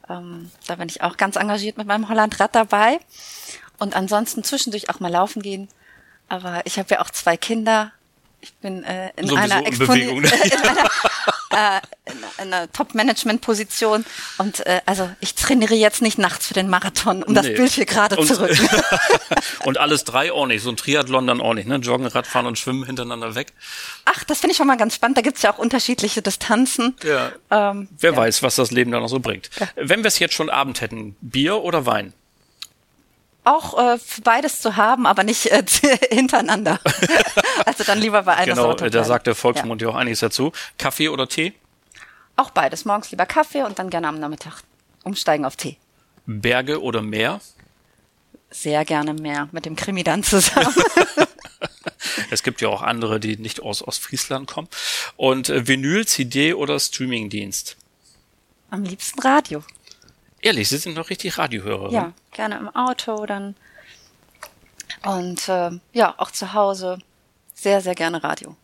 [0.10, 3.00] Ähm, da bin ich auch ganz engagiert mit meinem Hollandrad dabei.
[3.80, 5.70] Und ansonsten zwischendurch auch mal laufen gehen.
[6.28, 7.94] Aber ich habe ja auch zwei Kinder
[8.40, 10.30] ich bin äh, in, einer Exponi in, ne?
[10.44, 10.52] in
[11.60, 11.82] einer, äh,
[12.38, 14.06] in einer Top-Management-Position
[14.38, 17.42] und äh, also ich trainiere jetzt nicht nachts für den Marathon, um nee.
[17.42, 18.70] das Bild hier gerade zu rücken.
[19.66, 21.78] und alles drei nicht, so ein Triathlon dann nicht, ne?
[21.78, 23.54] Joggen, Radfahren und Schwimmen hintereinander weg.
[24.06, 25.18] Ach, das finde ich schon mal ganz spannend.
[25.18, 26.96] Da gibt's ja auch unterschiedliche Distanzen.
[27.04, 27.32] Ja.
[27.52, 28.18] Ähm, Wer ja.
[28.18, 29.50] weiß, was das Leben da noch so bringt.
[29.60, 29.68] Ja.
[29.76, 32.14] Wenn wir es jetzt schon Abend hätten, Bier oder Wein?
[33.48, 35.64] auch äh, beides zu haben, aber nicht äh,
[36.12, 36.80] hintereinander.
[37.66, 38.86] also dann lieber bei einer genau, Sorte.
[38.86, 39.88] Genau, da sagt der Volksmund ja.
[39.88, 40.52] ja auch einiges dazu.
[40.78, 41.54] Kaffee oder Tee?
[42.38, 42.86] Auch beides.
[42.86, 44.62] Morgens lieber Kaffee und dann gerne am Nachmittag
[45.04, 45.78] umsteigen auf Tee.
[46.26, 47.42] Berge oder Meer?
[48.50, 50.74] Sehr gerne mehr mit dem Krimi dann zusammen.
[52.32, 54.68] es gibt ja auch andere, die nicht aus Ostfriesland kommen.
[55.16, 57.78] Und äh, Vinyl, CD oder Streamingdienst?
[58.70, 59.64] Am liebsten Radio.
[60.42, 61.92] Ehrlich, Sie sind noch richtig Radiohörer.
[61.92, 63.56] Ja, gerne im Auto dann.
[65.04, 67.00] Und äh, ja, auch zu Hause
[67.54, 68.56] sehr, sehr gerne Radio.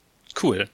[0.42, 0.70] Cool.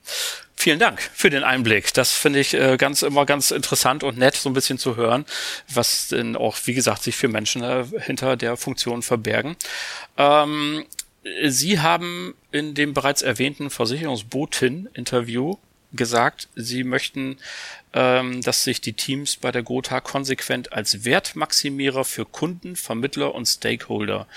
[0.62, 1.94] Vielen Dank für den Einblick.
[1.94, 5.24] Das finde ich äh, ganz immer ganz interessant und nett, so ein bisschen zu hören,
[5.70, 9.56] was denn auch, wie gesagt, sich für Menschen äh, hinter der Funktion verbergen.
[10.18, 10.86] Ähm,
[11.48, 15.56] Sie haben in dem bereits erwähnten Versicherungsbotin-Interview
[15.94, 17.38] gesagt, Sie möchten,
[17.94, 23.46] ähm, dass sich die Teams bei der Gotha konsequent als Wertmaximierer für Kunden, Vermittler und
[23.46, 24.28] Stakeholder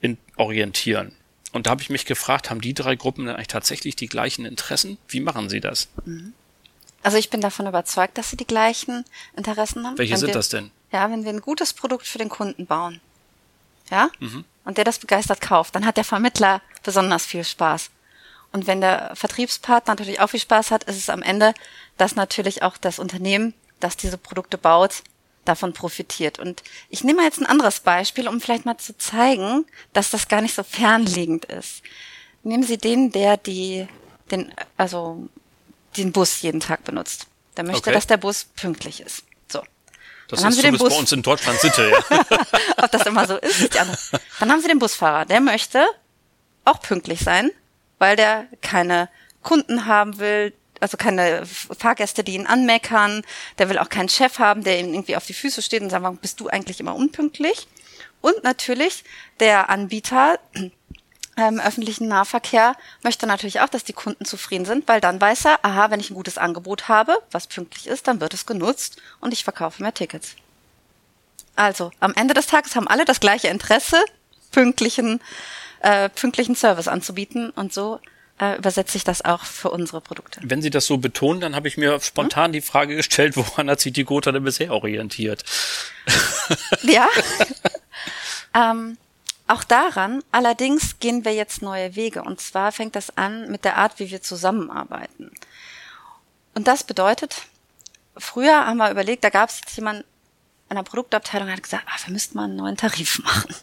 [0.00, 1.14] in, orientieren.
[1.56, 4.44] Und da habe ich mich gefragt, haben die drei Gruppen denn eigentlich tatsächlich die gleichen
[4.44, 4.98] Interessen?
[5.08, 5.88] Wie machen sie das?
[6.04, 6.34] Mhm.
[7.02, 9.96] Also ich bin davon überzeugt, dass sie die gleichen Interessen haben.
[9.96, 10.70] Welche wenn sind wir, das denn?
[10.92, 13.00] Ja, wenn wir ein gutes Produkt für den Kunden bauen,
[13.90, 14.44] ja, mhm.
[14.64, 17.90] und der das begeistert kauft, dann hat der Vermittler besonders viel Spaß.
[18.52, 21.54] Und wenn der Vertriebspartner natürlich auch viel Spaß hat, ist es am Ende,
[21.96, 25.02] dass natürlich auch das Unternehmen, das diese Produkte baut,
[25.48, 26.38] davon profitiert.
[26.38, 30.40] Und ich nehme jetzt ein anderes Beispiel, um vielleicht mal zu zeigen, dass das gar
[30.40, 31.82] nicht so fernliegend ist.
[32.42, 33.88] Nehmen Sie den, der die,
[34.30, 35.28] den, also
[35.96, 37.26] den Bus jeden Tag benutzt.
[37.56, 37.92] Der möchte, okay.
[37.92, 39.22] dass der Bus pünktlich ist.
[39.48, 39.60] So.
[39.60, 39.68] Das
[40.28, 42.20] dann ist haben Sie den Bus bei uns in Deutschland Sitte, ja.
[42.76, 43.98] Ob das immer so ist, andere.
[44.40, 45.86] Dann haben Sie den Busfahrer, der möchte
[46.64, 47.50] auch pünktlich sein,
[47.98, 49.08] weil der keine
[49.42, 53.22] Kunden haben will, also keine Fahrgäste, die ihn anmeckern.
[53.58, 56.02] Der will auch keinen Chef haben, der ihm irgendwie auf die Füße steht und sagt,
[56.02, 57.68] warum bist du eigentlich immer unpünktlich?
[58.20, 59.04] Und natürlich
[59.40, 60.38] der Anbieter
[61.36, 65.64] ähm, öffentlichen Nahverkehr möchte natürlich auch, dass die Kunden zufrieden sind, weil dann weiß er,
[65.64, 69.32] aha, wenn ich ein gutes Angebot habe, was pünktlich ist, dann wird es genutzt und
[69.32, 70.36] ich verkaufe mehr Tickets.
[71.54, 73.96] Also, am Ende des Tages haben alle das gleiche Interesse,
[74.50, 75.20] pünktlichen,
[75.80, 78.00] äh, pünktlichen Service anzubieten und so
[78.38, 80.40] äh, übersetze ich das auch für unsere Produkte.
[80.42, 82.52] Wenn Sie das so betonen, dann habe ich mir spontan hm?
[82.52, 85.44] die Frage gestellt, woran hat sich die Gotha denn bisher orientiert?
[86.82, 87.08] Ja.
[88.54, 88.96] ähm,
[89.48, 92.22] auch daran, allerdings gehen wir jetzt neue Wege.
[92.22, 95.32] Und zwar fängt das an mit der Art, wie wir zusammenarbeiten.
[96.54, 97.42] Und das bedeutet,
[98.16, 100.04] früher haben wir überlegt, da gab es jetzt jemand
[100.68, 103.54] in der Produktabteilung, der hat gesagt, ah, wir müssten mal einen neuen Tarif machen.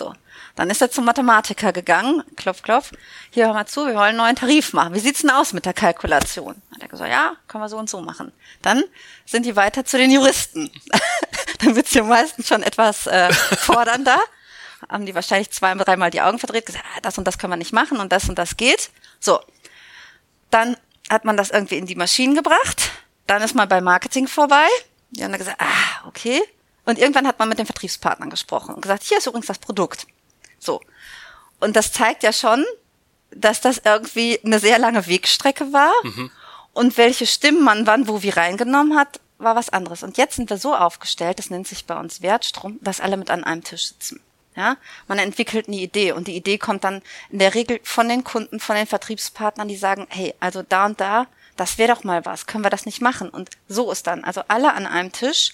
[0.00, 0.14] So.
[0.56, 2.90] Dann ist er zum Mathematiker gegangen, klopf, klopf.
[3.28, 4.94] Hier, hör mal zu, wir wollen einen neuen Tarif machen.
[4.94, 6.54] Wie sieht's denn aus mit der Kalkulation?
[6.72, 8.32] Hat er gesagt, ja, können wir so und so machen.
[8.62, 8.82] Dann
[9.26, 10.70] sind die weiter zu den Juristen.
[11.60, 14.18] Dann wird's hier meistens schon etwas äh, fordernder.
[14.88, 17.58] Haben die wahrscheinlich zwei, dreimal die Augen verdreht, gesagt, ah, das und das können wir
[17.58, 18.88] nicht machen und das und das geht.
[19.18, 19.38] So.
[20.48, 20.78] Dann
[21.10, 22.90] hat man das irgendwie in die Maschinen gebracht.
[23.26, 24.66] Dann ist man bei Marketing vorbei.
[25.10, 26.42] Die haben dann gesagt, ah, okay.
[26.84, 30.06] Und irgendwann hat man mit den Vertriebspartnern gesprochen und gesagt, hier ist übrigens das Produkt.
[30.58, 30.80] So.
[31.60, 32.64] Und das zeigt ja schon,
[33.30, 35.92] dass das irgendwie eine sehr lange Wegstrecke war.
[36.02, 36.30] Mhm.
[36.72, 40.02] Und welche Stimmen man wann wo wie reingenommen hat, war was anderes.
[40.02, 43.30] Und jetzt sind wir so aufgestellt, das nennt sich bei uns Wertstrom, dass alle mit
[43.30, 44.20] an einem Tisch sitzen.
[44.56, 48.24] Ja, man entwickelt eine Idee und die Idee kommt dann in der Regel von den
[48.24, 52.24] Kunden, von den Vertriebspartnern, die sagen, hey, also da und da, das wäre doch mal
[52.24, 53.30] was, können wir das nicht machen?
[53.30, 55.52] Und so ist dann, also alle an einem Tisch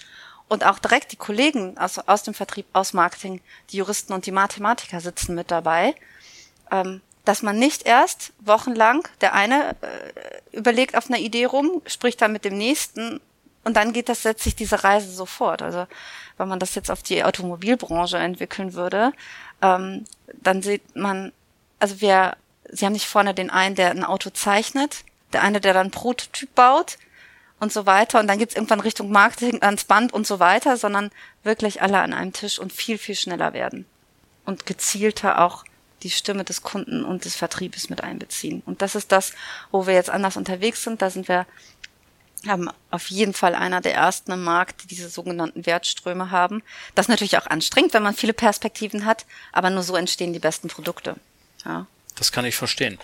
[0.48, 4.32] und auch direkt die Kollegen aus, aus dem Vertrieb, aus Marketing, die Juristen und die
[4.32, 5.94] Mathematiker sitzen mit dabei,
[6.70, 12.22] ähm, dass man nicht erst wochenlang, der eine äh, überlegt auf einer Idee rum, spricht
[12.22, 13.20] dann mit dem nächsten
[13.64, 15.60] und dann geht das, setzt sich diese Reise sofort.
[15.60, 15.86] Also
[16.36, 19.12] wenn man das jetzt auf die Automobilbranche entwickeln würde,
[19.60, 20.04] ähm,
[20.34, 21.32] dann sieht man,
[21.80, 22.36] also wir,
[22.70, 26.54] sie haben nicht vorne den einen, der ein Auto zeichnet, der eine, der dann Prototyp
[26.54, 26.98] baut,
[27.60, 28.20] und so weiter.
[28.20, 31.10] Und dann geht's irgendwann Richtung Marketing ans Band und so weiter, sondern
[31.42, 33.86] wirklich alle an einem Tisch und viel, viel schneller werden.
[34.44, 35.64] Und gezielter auch
[36.02, 38.62] die Stimme des Kunden und des Vertriebes mit einbeziehen.
[38.66, 39.32] Und das ist das,
[39.70, 41.02] wo wir jetzt anders unterwegs sind.
[41.02, 41.46] Da sind wir
[42.46, 46.62] haben auf jeden Fall einer der ersten im Markt, die diese sogenannten Wertströme haben.
[46.94, 50.38] Das ist natürlich auch anstrengend, wenn man viele Perspektiven hat, aber nur so entstehen die
[50.38, 51.16] besten Produkte.
[51.64, 51.86] Ja.
[52.16, 52.98] Das kann ich verstehen.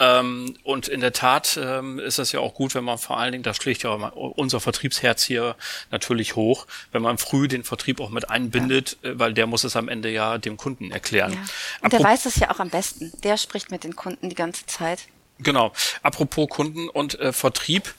[0.00, 3.32] Ähm, und in der Tat ähm, ist es ja auch gut, wenn man vor allen
[3.32, 5.56] Dingen, da schlägt ja unser Vertriebsherz hier
[5.90, 9.10] natürlich hoch, wenn man früh den Vertrieb auch mit einbindet, ja.
[9.10, 11.32] Äh, weil der muss es am Ende ja dem Kunden erklären.
[11.32, 11.38] Ja.
[11.82, 13.12] Und der weiß es ja auch am besten.
[13.22, 15.00] Der spricht mit den Kunden die ganze Zeit.
[15.38, 15.72] Genau.
[16.02, 17.92] Apropos Kunden und äh, Vertrieb.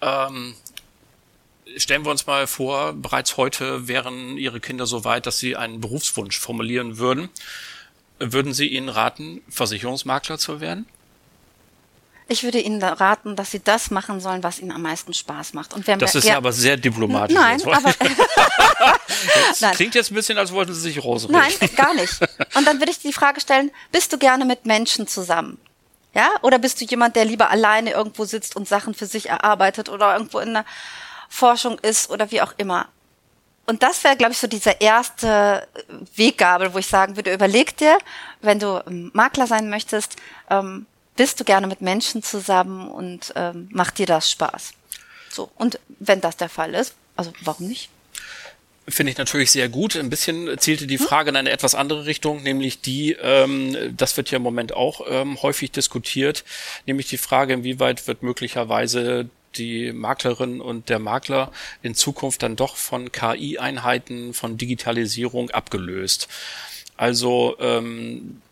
[0.00, 0.54] Ähm,
[1.76, 5.80] stellen wir uns mal vor, bereits heute wären Ihre Kinder so weit, dass sie einen
[5.80, 7.28] Berufswunsch formulieren würden.
[8.20, 10.86] Würden Sie ihnen raten, Versicherungsmakler zu werden?
[12.28, 15.74] Ich würde Ihnen raten, dass Sie das machen sollen, was Ihnen am meisten Spaß macht.
[15.74, 17.34] Und wer das ist ja aber sehr diplomatisch.
[17.34, 17.92] Nein, aber
[19.60, 19.74] Nein.
[19.74, 21.36] Klingt jetzt ein bisschen, als wollten Sie sich rausreden.
[21.36, 22.20] Nein, gar nicht.
[22.54, 25.58] Und dann würde ich die Frage stellen, bist du gerne mit Menschen zusammen?
[26.14, 26.28] Ja?
[26.42, 30.12] Oder bist du jemand, der lieber alleine irgendwo sitzt und Sachen für sich erarbeitet oder
[30.12, 30.64] irgendwo in der
[31.28, 32.86] Forschung ist oder wie auch immer?
[33.70, 35.64] Und das wäre, glaube ich, so dieser erste
[36.16, 37.98] Weggabel, wo ich sagen würde, überleg dir,
[38.40, 40.16] wenn du Makler sein möchtest,
[40.50, 44.72] ähm, bist du gerne mit Menschen zusammen und ähm, macht dir das Spaß.
[45.28, 45.52] So.
[45.54, 47.90] Und wenn das der Fall ist, also warum nicht?
[48.88, 49.94] Finde ich natürlich sehr gut.
[49.94, 51.06] Ein bisschen zielte die hm?
[51.06, 55.02] Frage in eine etwas andere Richtung, nämlich die, ähm, das wird ja im Moment auch
[55.08, 56.42] ähm, häufig diskutiert,
[56.86, 62.76] nämlich die Frage, inwieweit wird möglicherweise die Maklerin und der Makler in Zukunft dann doch
[62.76, 66.28] von KI-Einheiten, von Digitalisierung abgelöst.
[66.96, 68.42] Also ähm,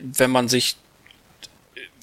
[0.00, 0.76] wenn man sich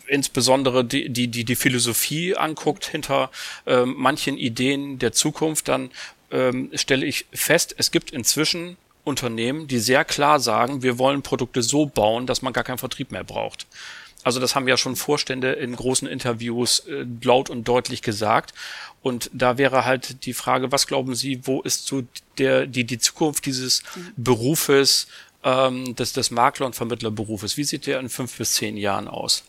[0.08, 3.30] insbesondere die, die, die, die Philosophie anguckt hinter
[3.66, 5.92] ähm, manchen Ideen der Zukunft, dann
[6.32, 11.62] ähm, stelle ich fest, es gibt inzwischen Unternehmen, die sehr klar sagen, wir wollen Produkte
[11.62, 13.66] so bauen, dass man gar keinen Vertrieb mehr braucht.
[14.28, 18.54] Also das haben ja schon Vorstände in großen Interviews äh, laut und deutlich gesagt.
[19.02, 22.04] Und da wäre halt die Frage, was glauben Sie, wo ist so
[22.38, 23.84] der, die, die Zukunft dieses.
[24.18, 25.08] Berufes,
[25.46, 27.56] ähm, des, des Makler- und Vermittlerberufes?
[27.56, 29.44] Wie sieht der in fünf bis zehn Jahren aus?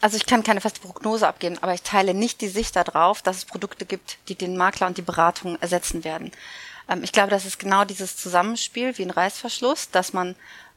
[0.00, 3.36] Also ich kann keine feste Prognose abgeben, aber ich teile nicht die Sicht darauf, dass
[3.36, 6.32] es Produkte gibt, die den Makler und die Beratung ersetzen werden.
[6.88, 10.34] Ähm, ich glaube, das ist genau dieses Zusammenspiel wie ein Reißverschluss, dass man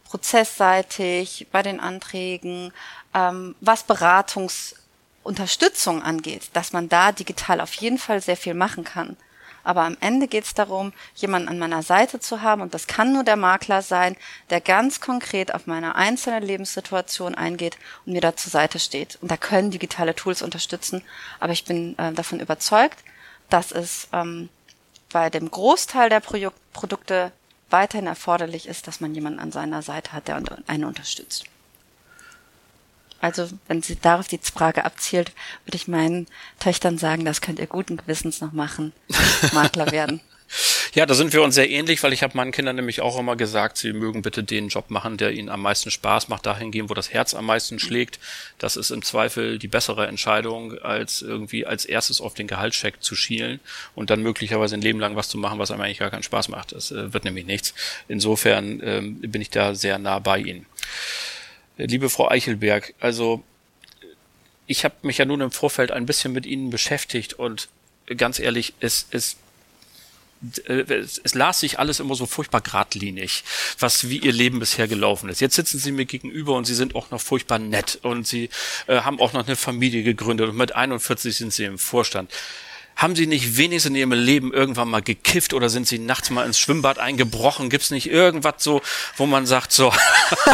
[0.10, 2.74] prozessseitig bei den Anträgen,
[3.13, 9.15] ähm, was Beratungsunterstützung angeht, dass man da digital auf jeden Fall sehr viel machen kann.
[9.63, 13.13] Aber am Ende geht es darum, jemanden an meiner Seite zu haben, und das kann
[13.13, 14.17] nur der Makler sein,
[14.50, 19.19] der ganz konkret auf meine einzelne Lebenssituation eingeht und mir da zur Seite steht.
[19.22, 21.04] Und da können digitale Tools unterstützen,
[21.39, 22.98] aber ich bin äh, davon überzeugt,
[23.50, 24.50] dass es ähm,
[25.12, 26.38] bei dem Großteil der Pro
[26.72, 27.32] Produkte
[27.69, 31.45] weiterhin erforderlich ist, dass man jemanden an seiner Seite hat, der einen unterstützt.
[33.21, 35.34] Also, wenn sie darauf die Frage abzielt,
[35.65, 36.27] würde ich meinen
[36.60, 38.93] Töchtern sagen, das könnt ihr guten Gewissens noch machen,
[39.53, 40.21] Makler werden.
[40.95, 43.35] Ja, da sind wir uns sehr ähnlich, weil ich habe meinen Kindern nämlich auch immer
[43.35, 46.89] gesagt, sie mögen bitte den Job machen, der ihnen am meisten Spaß macht, dahin gehen,
[46.89, 48.19] wo das Herz am meisten schlägt.
[48.57, 53.15] Das ist im Zweifel die bessere Entscheidung, als irgendwie als erstes auf den Gehaltscheck zu
[53.15, 53.59] schielen
[53.93, 56.49] und dann möglicherweise ein Leben lang was zu machen, was einem eigentlich gar keinen Spaß
[56.49, 56.71] macht.
[56.71, 57.75] Das äh, wird nämlich nichts.
[58.07, 60.65] Insofern ähm, bin ich da sehr nah bei Ihnen.
[61.77, 63.43] Liebe Frau Eichelberg, also
[64.67, 67.69] ich habe mich ja nun im Vorfeld ein bisschen mit Ihnen beschäftigt und
[68.17, 69.38] ganz ehrlich, es, es
[70.65, 73.43] es, es las sich alles immer so furchtbar geradlinig,
[73.80, 75.41] was wie ihr Leben bisher gelaufen ist.
[75.41, 78.49] Jetzt sitzen sie mir gegenüber und sie sind auch noch furchtbar nett und sie
[78.88, 82.32] äh, haben auch noch eine Familie gegründet und mit 41 sind sie im Vorstand.
[82.99, 86.45] Haben Sie nicht wenigstens in Ihrem Leben irgendwann mal gekifft oder sind Sie nachts mal
[86.45, 87.69] ins Schwimmbad eingebrochen?
[87.69, 88.82] Gibt's nicht irgendwas so,
[89.15, 89.93] wo man sagt, so,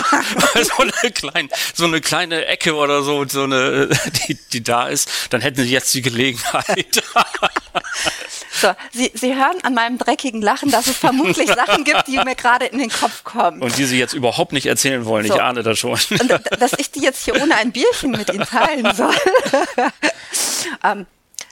[0.54, 3.89] so, eine kleine, so eine kleine Ecke oder so, so eine,
[4.28, 7.04] die, die da ist, dann hätten Sie jetzt die Gelegenheit.
[8.52, 12.36] So, Sie, Sie hören an meinem dreckigen Lachen, dass es vermutlich Sachen gibt, die mir
[12.36, 13.62] gerade in den Kopf kommen.
[13.62, 15.28] Und die Sie jetzt überhaupt nicht erzählen wollen.
[15.28, 15.36] So.
[15.36, 15.92] Ich ahne das schon.
[15.92, 19.14] Und dass ich die jetzt hier ohne ein Bierchen mit Ihnen teilen soll.
[20.86, 21.06] ähm,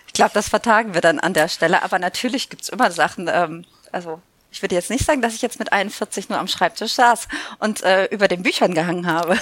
[0.08, 1.84] ich glaube, das vertagen wir dann an der Stelle.
[1.84, 5.60] Aber natürlich gibt's immer Sachen, ähm, also ich würde jetzt nicht sagen, dass ich jetzt
[5.60, 7.28] mit 41 nur am Schreibtisch saß
[7.60, 9.38] und äh, über den Büchern gehangen habe.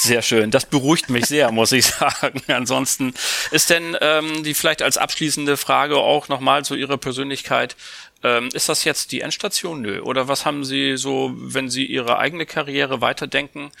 [0.00, 0.52] Sehr schön.
[0.52, 2.40] Das beruhigt mich sehr, muss ich sagen.
[2.46, 3.14] Ansonsten
[3.50, 7.74] ist denn ähm, die vielleicht als abschließende Frage auch nochmal zu Ihrer Persönlichkeit.
[8.22, 9.82] Ähm, ist das jetzt die Endstation?
[9.82, 10.00] Nö.
[10.00, 13.72] Oder was haben Sie so, wenn Sie Ihre eigene Karriere weiterdenken?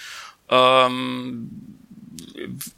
[0.50, 1.50] Ähm,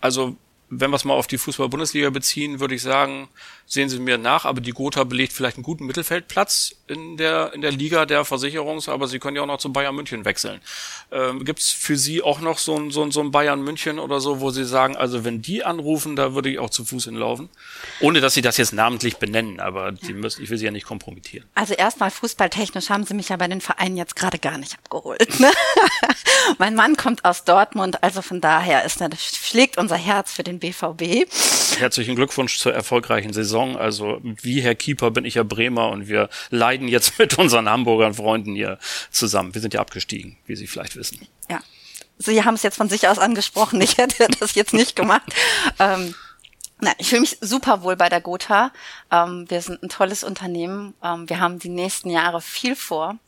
[0.03, 0.37] also
[0.71, 3.29] wenn wir es mal auf die Fußball-Bundesliga beziehen, würde ich sagen,
[3.67, 7.61] sehen Sie mir nach, aber die Gotha belegt vielleicht einen guten Mittelfeldplatz in der, in
[7.61, 10.61] der Liga der Versicherungs, aber Sie können ja auch noch zu Bayern München wechseln.
[11.11, 13.99] Ähm, Gibt es für Sie auch noch so ein, so, ein, so ein Bayern München
[13.99, 17.05] oder so, wo Sie sagen, also wenn die anrufen, da würde ich auch zu Fuß
[17.05, 17.49] hinlaufen?
[18.01, 20.15] Ohne, dass Sie das jetzt namentlich benennen, aber ja.
[20.15, 21.47] müssen, ich will Sie ja nicht kompromittieren.
[21.55, 25.41] Also erstmal fußballtechnisch haben Sie mich ja bei den Vereinen jetzt gerade gar nicht abgeholt.
[25.41, 25.51] Ne?
[26.59, 31.27] mein Mann kommt aus Dortmund, also von daher ist, schlägt unser Herz für den BVB.
[31.79, 33.76] Herzlichen Glückwunsch zur erfolgreichen Saison.
[33.76, 38.12] Also wie Herr Keeper bin ich ja Bremer und wir leiden jetzt mit unseren Hamburger
[38.14, 38.78] Freunden hier
[39.11, 39.55] zusammen.
[39.55, 41.26] Wir sind ja abgestiegen, wie Sie vielleicht wissen.
[41.49, 41.61] Ja.
[42.18, 43.80] Sie haben es jetzt von sich aus angesprochen.
[43.80, 45.35] Ich hätte das jetzt nicht gemacht.
[45.78, 46.14] Ähm,
[46.83, 48.72] Nein, ich fühle mich super wohl bei der Gotha.
[49.11, 50.95] Ähm, wir sind ein tolles Unternehmen.
[51.03, 53.18] Ähm, wir haben die nächsten Jahre viel vor.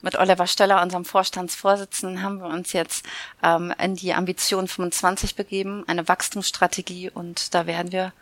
[0.00, 3.04] Mit Oliver Stöller, unserem Vorstandsvorsitzenden, haben wir uns jetzt
[3.42, 8.12] ähm, in die Ambition 25 begeben, eine Wachstumsstrategie und da werden wir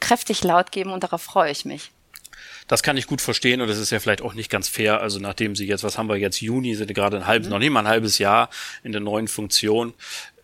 [0.00, 1.92] kräftig laut geben und darauf freue ich mich.
[2.68, 5.00] Das kann ich gut verstehen und das ist ja vielleicht auch nicht ganz fair.
[5.00, 7.52] Also nachdem Sie jetzt, was haben wir jetzt, Juni, sind gerade ein halbes, mhm.
[7.52, 8.50] noch nicht mal ein halbes Jahr
[8.82, 9.94] in der neuen Funktion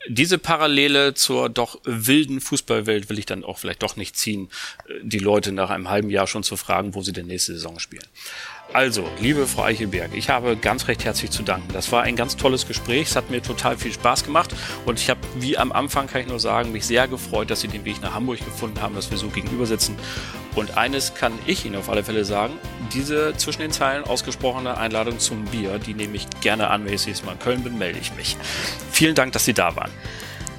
[0.08, 4.50] diese Parallele zur doch wilden Fußballwelt will ich dann auch vielleicht doch nicht ziehen,
[5.02, 8.06] die Leute nach einem halben Jahr schon zu fragen, wo sie denn nächste Saison spielen.
[8.74, 11.68] Also, liebe Frau Eichelberg, ich habe ganz recht herzlich zu danken.
[11.74, 13.08] Das war ein ganz tolles Gespräch.
[13.08, 14.54] Es hat mir total viel Spaß gemacht.
[14.86, 17.68] Und ich habe, wie am Anfang kann ich nur sagen, mich sehr gefreut, dass Sie
[17.68, 19.94] den Weg nach Hamburg gefunden haben, dass wir so gegenüber sitzen.
[20.54, 22.54] Und eines kann ich Ihnen auf alle Fälle sagen,
[22.94, 27.06] diese zwischen den Zeilen ausgesprochene Einladung zum Bier, die nehme ich gerne an, wenn ich
[27.06, 28.38] nächstes Mal in Köln bin, melde ich mich.
[28.90, 29.90] Vielen Dank, dass Sie da waren.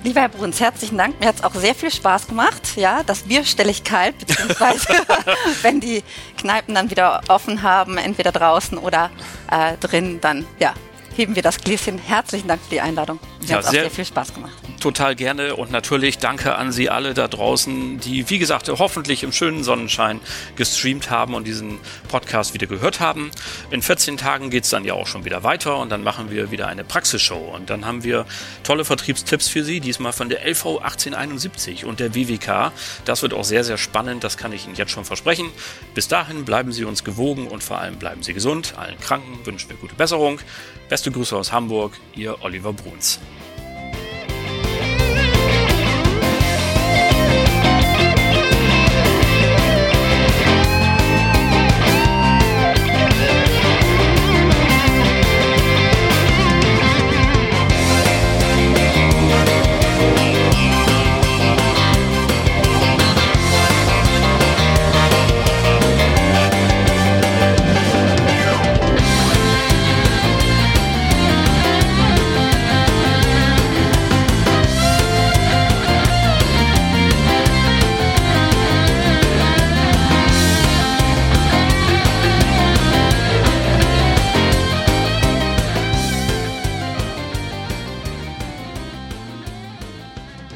[0.03, 1.17] Lieber Herr Bruns, herzlichen Dank.
[1.21, 2.75] Mir hat es auch sehr viel Spaß gemacht.
[2.75, 4.89] Ja, das Bier stelle ich kalt, beziehungsweise
[5.61, 6.03] wenn die
[6.43, 9.09] Kneipen dann wieder offen haben, entweder draußen oder
[9.49, 10.73] äh, drin, dann ja,
[11.15, 11.97] heben wir das Gläschen.
[11.97, 13.19] Herzlichen Dank für die Einladung.
[13.41, 14.53] Mir ja, hat auch sehr viel Spaß gemacht.
[14.79, 19.31] Total gerne und natürlich danke an Sie alle da draußen, die, wie gesagt, hoffentlich im
[19.31, 20.19] schönen Sonnenschein
[20.55, 23.31] gestreamt haben und diesen Podcast wieder gehört haben.
[23.71, 26.51] In 14 Tagen geht es dann ja auch schon wieder weiter und dann machen wir
[26.51, 28.25] wieder eine Praxisshow und dann haben wir
[28.63, 32.71] tolle Vertriebstipps für Sie, diesmal von der LV 1871 und der WWK.
[33.05, 35.49] Das wird auch sehr, sehr spannend, das kann ich Ihnen jetzt schon versprechen.
[35.93, 38.73] Bis dahin bleiben Sie uns gewogen und vor allem bleiben Sie gesund.
[38.77, 40.39] Allen Kranken wünschen wir gute Besserung.
[40.93, 43.19] Beste Grüße aus Hamburg, Ihr Oliver Bruns.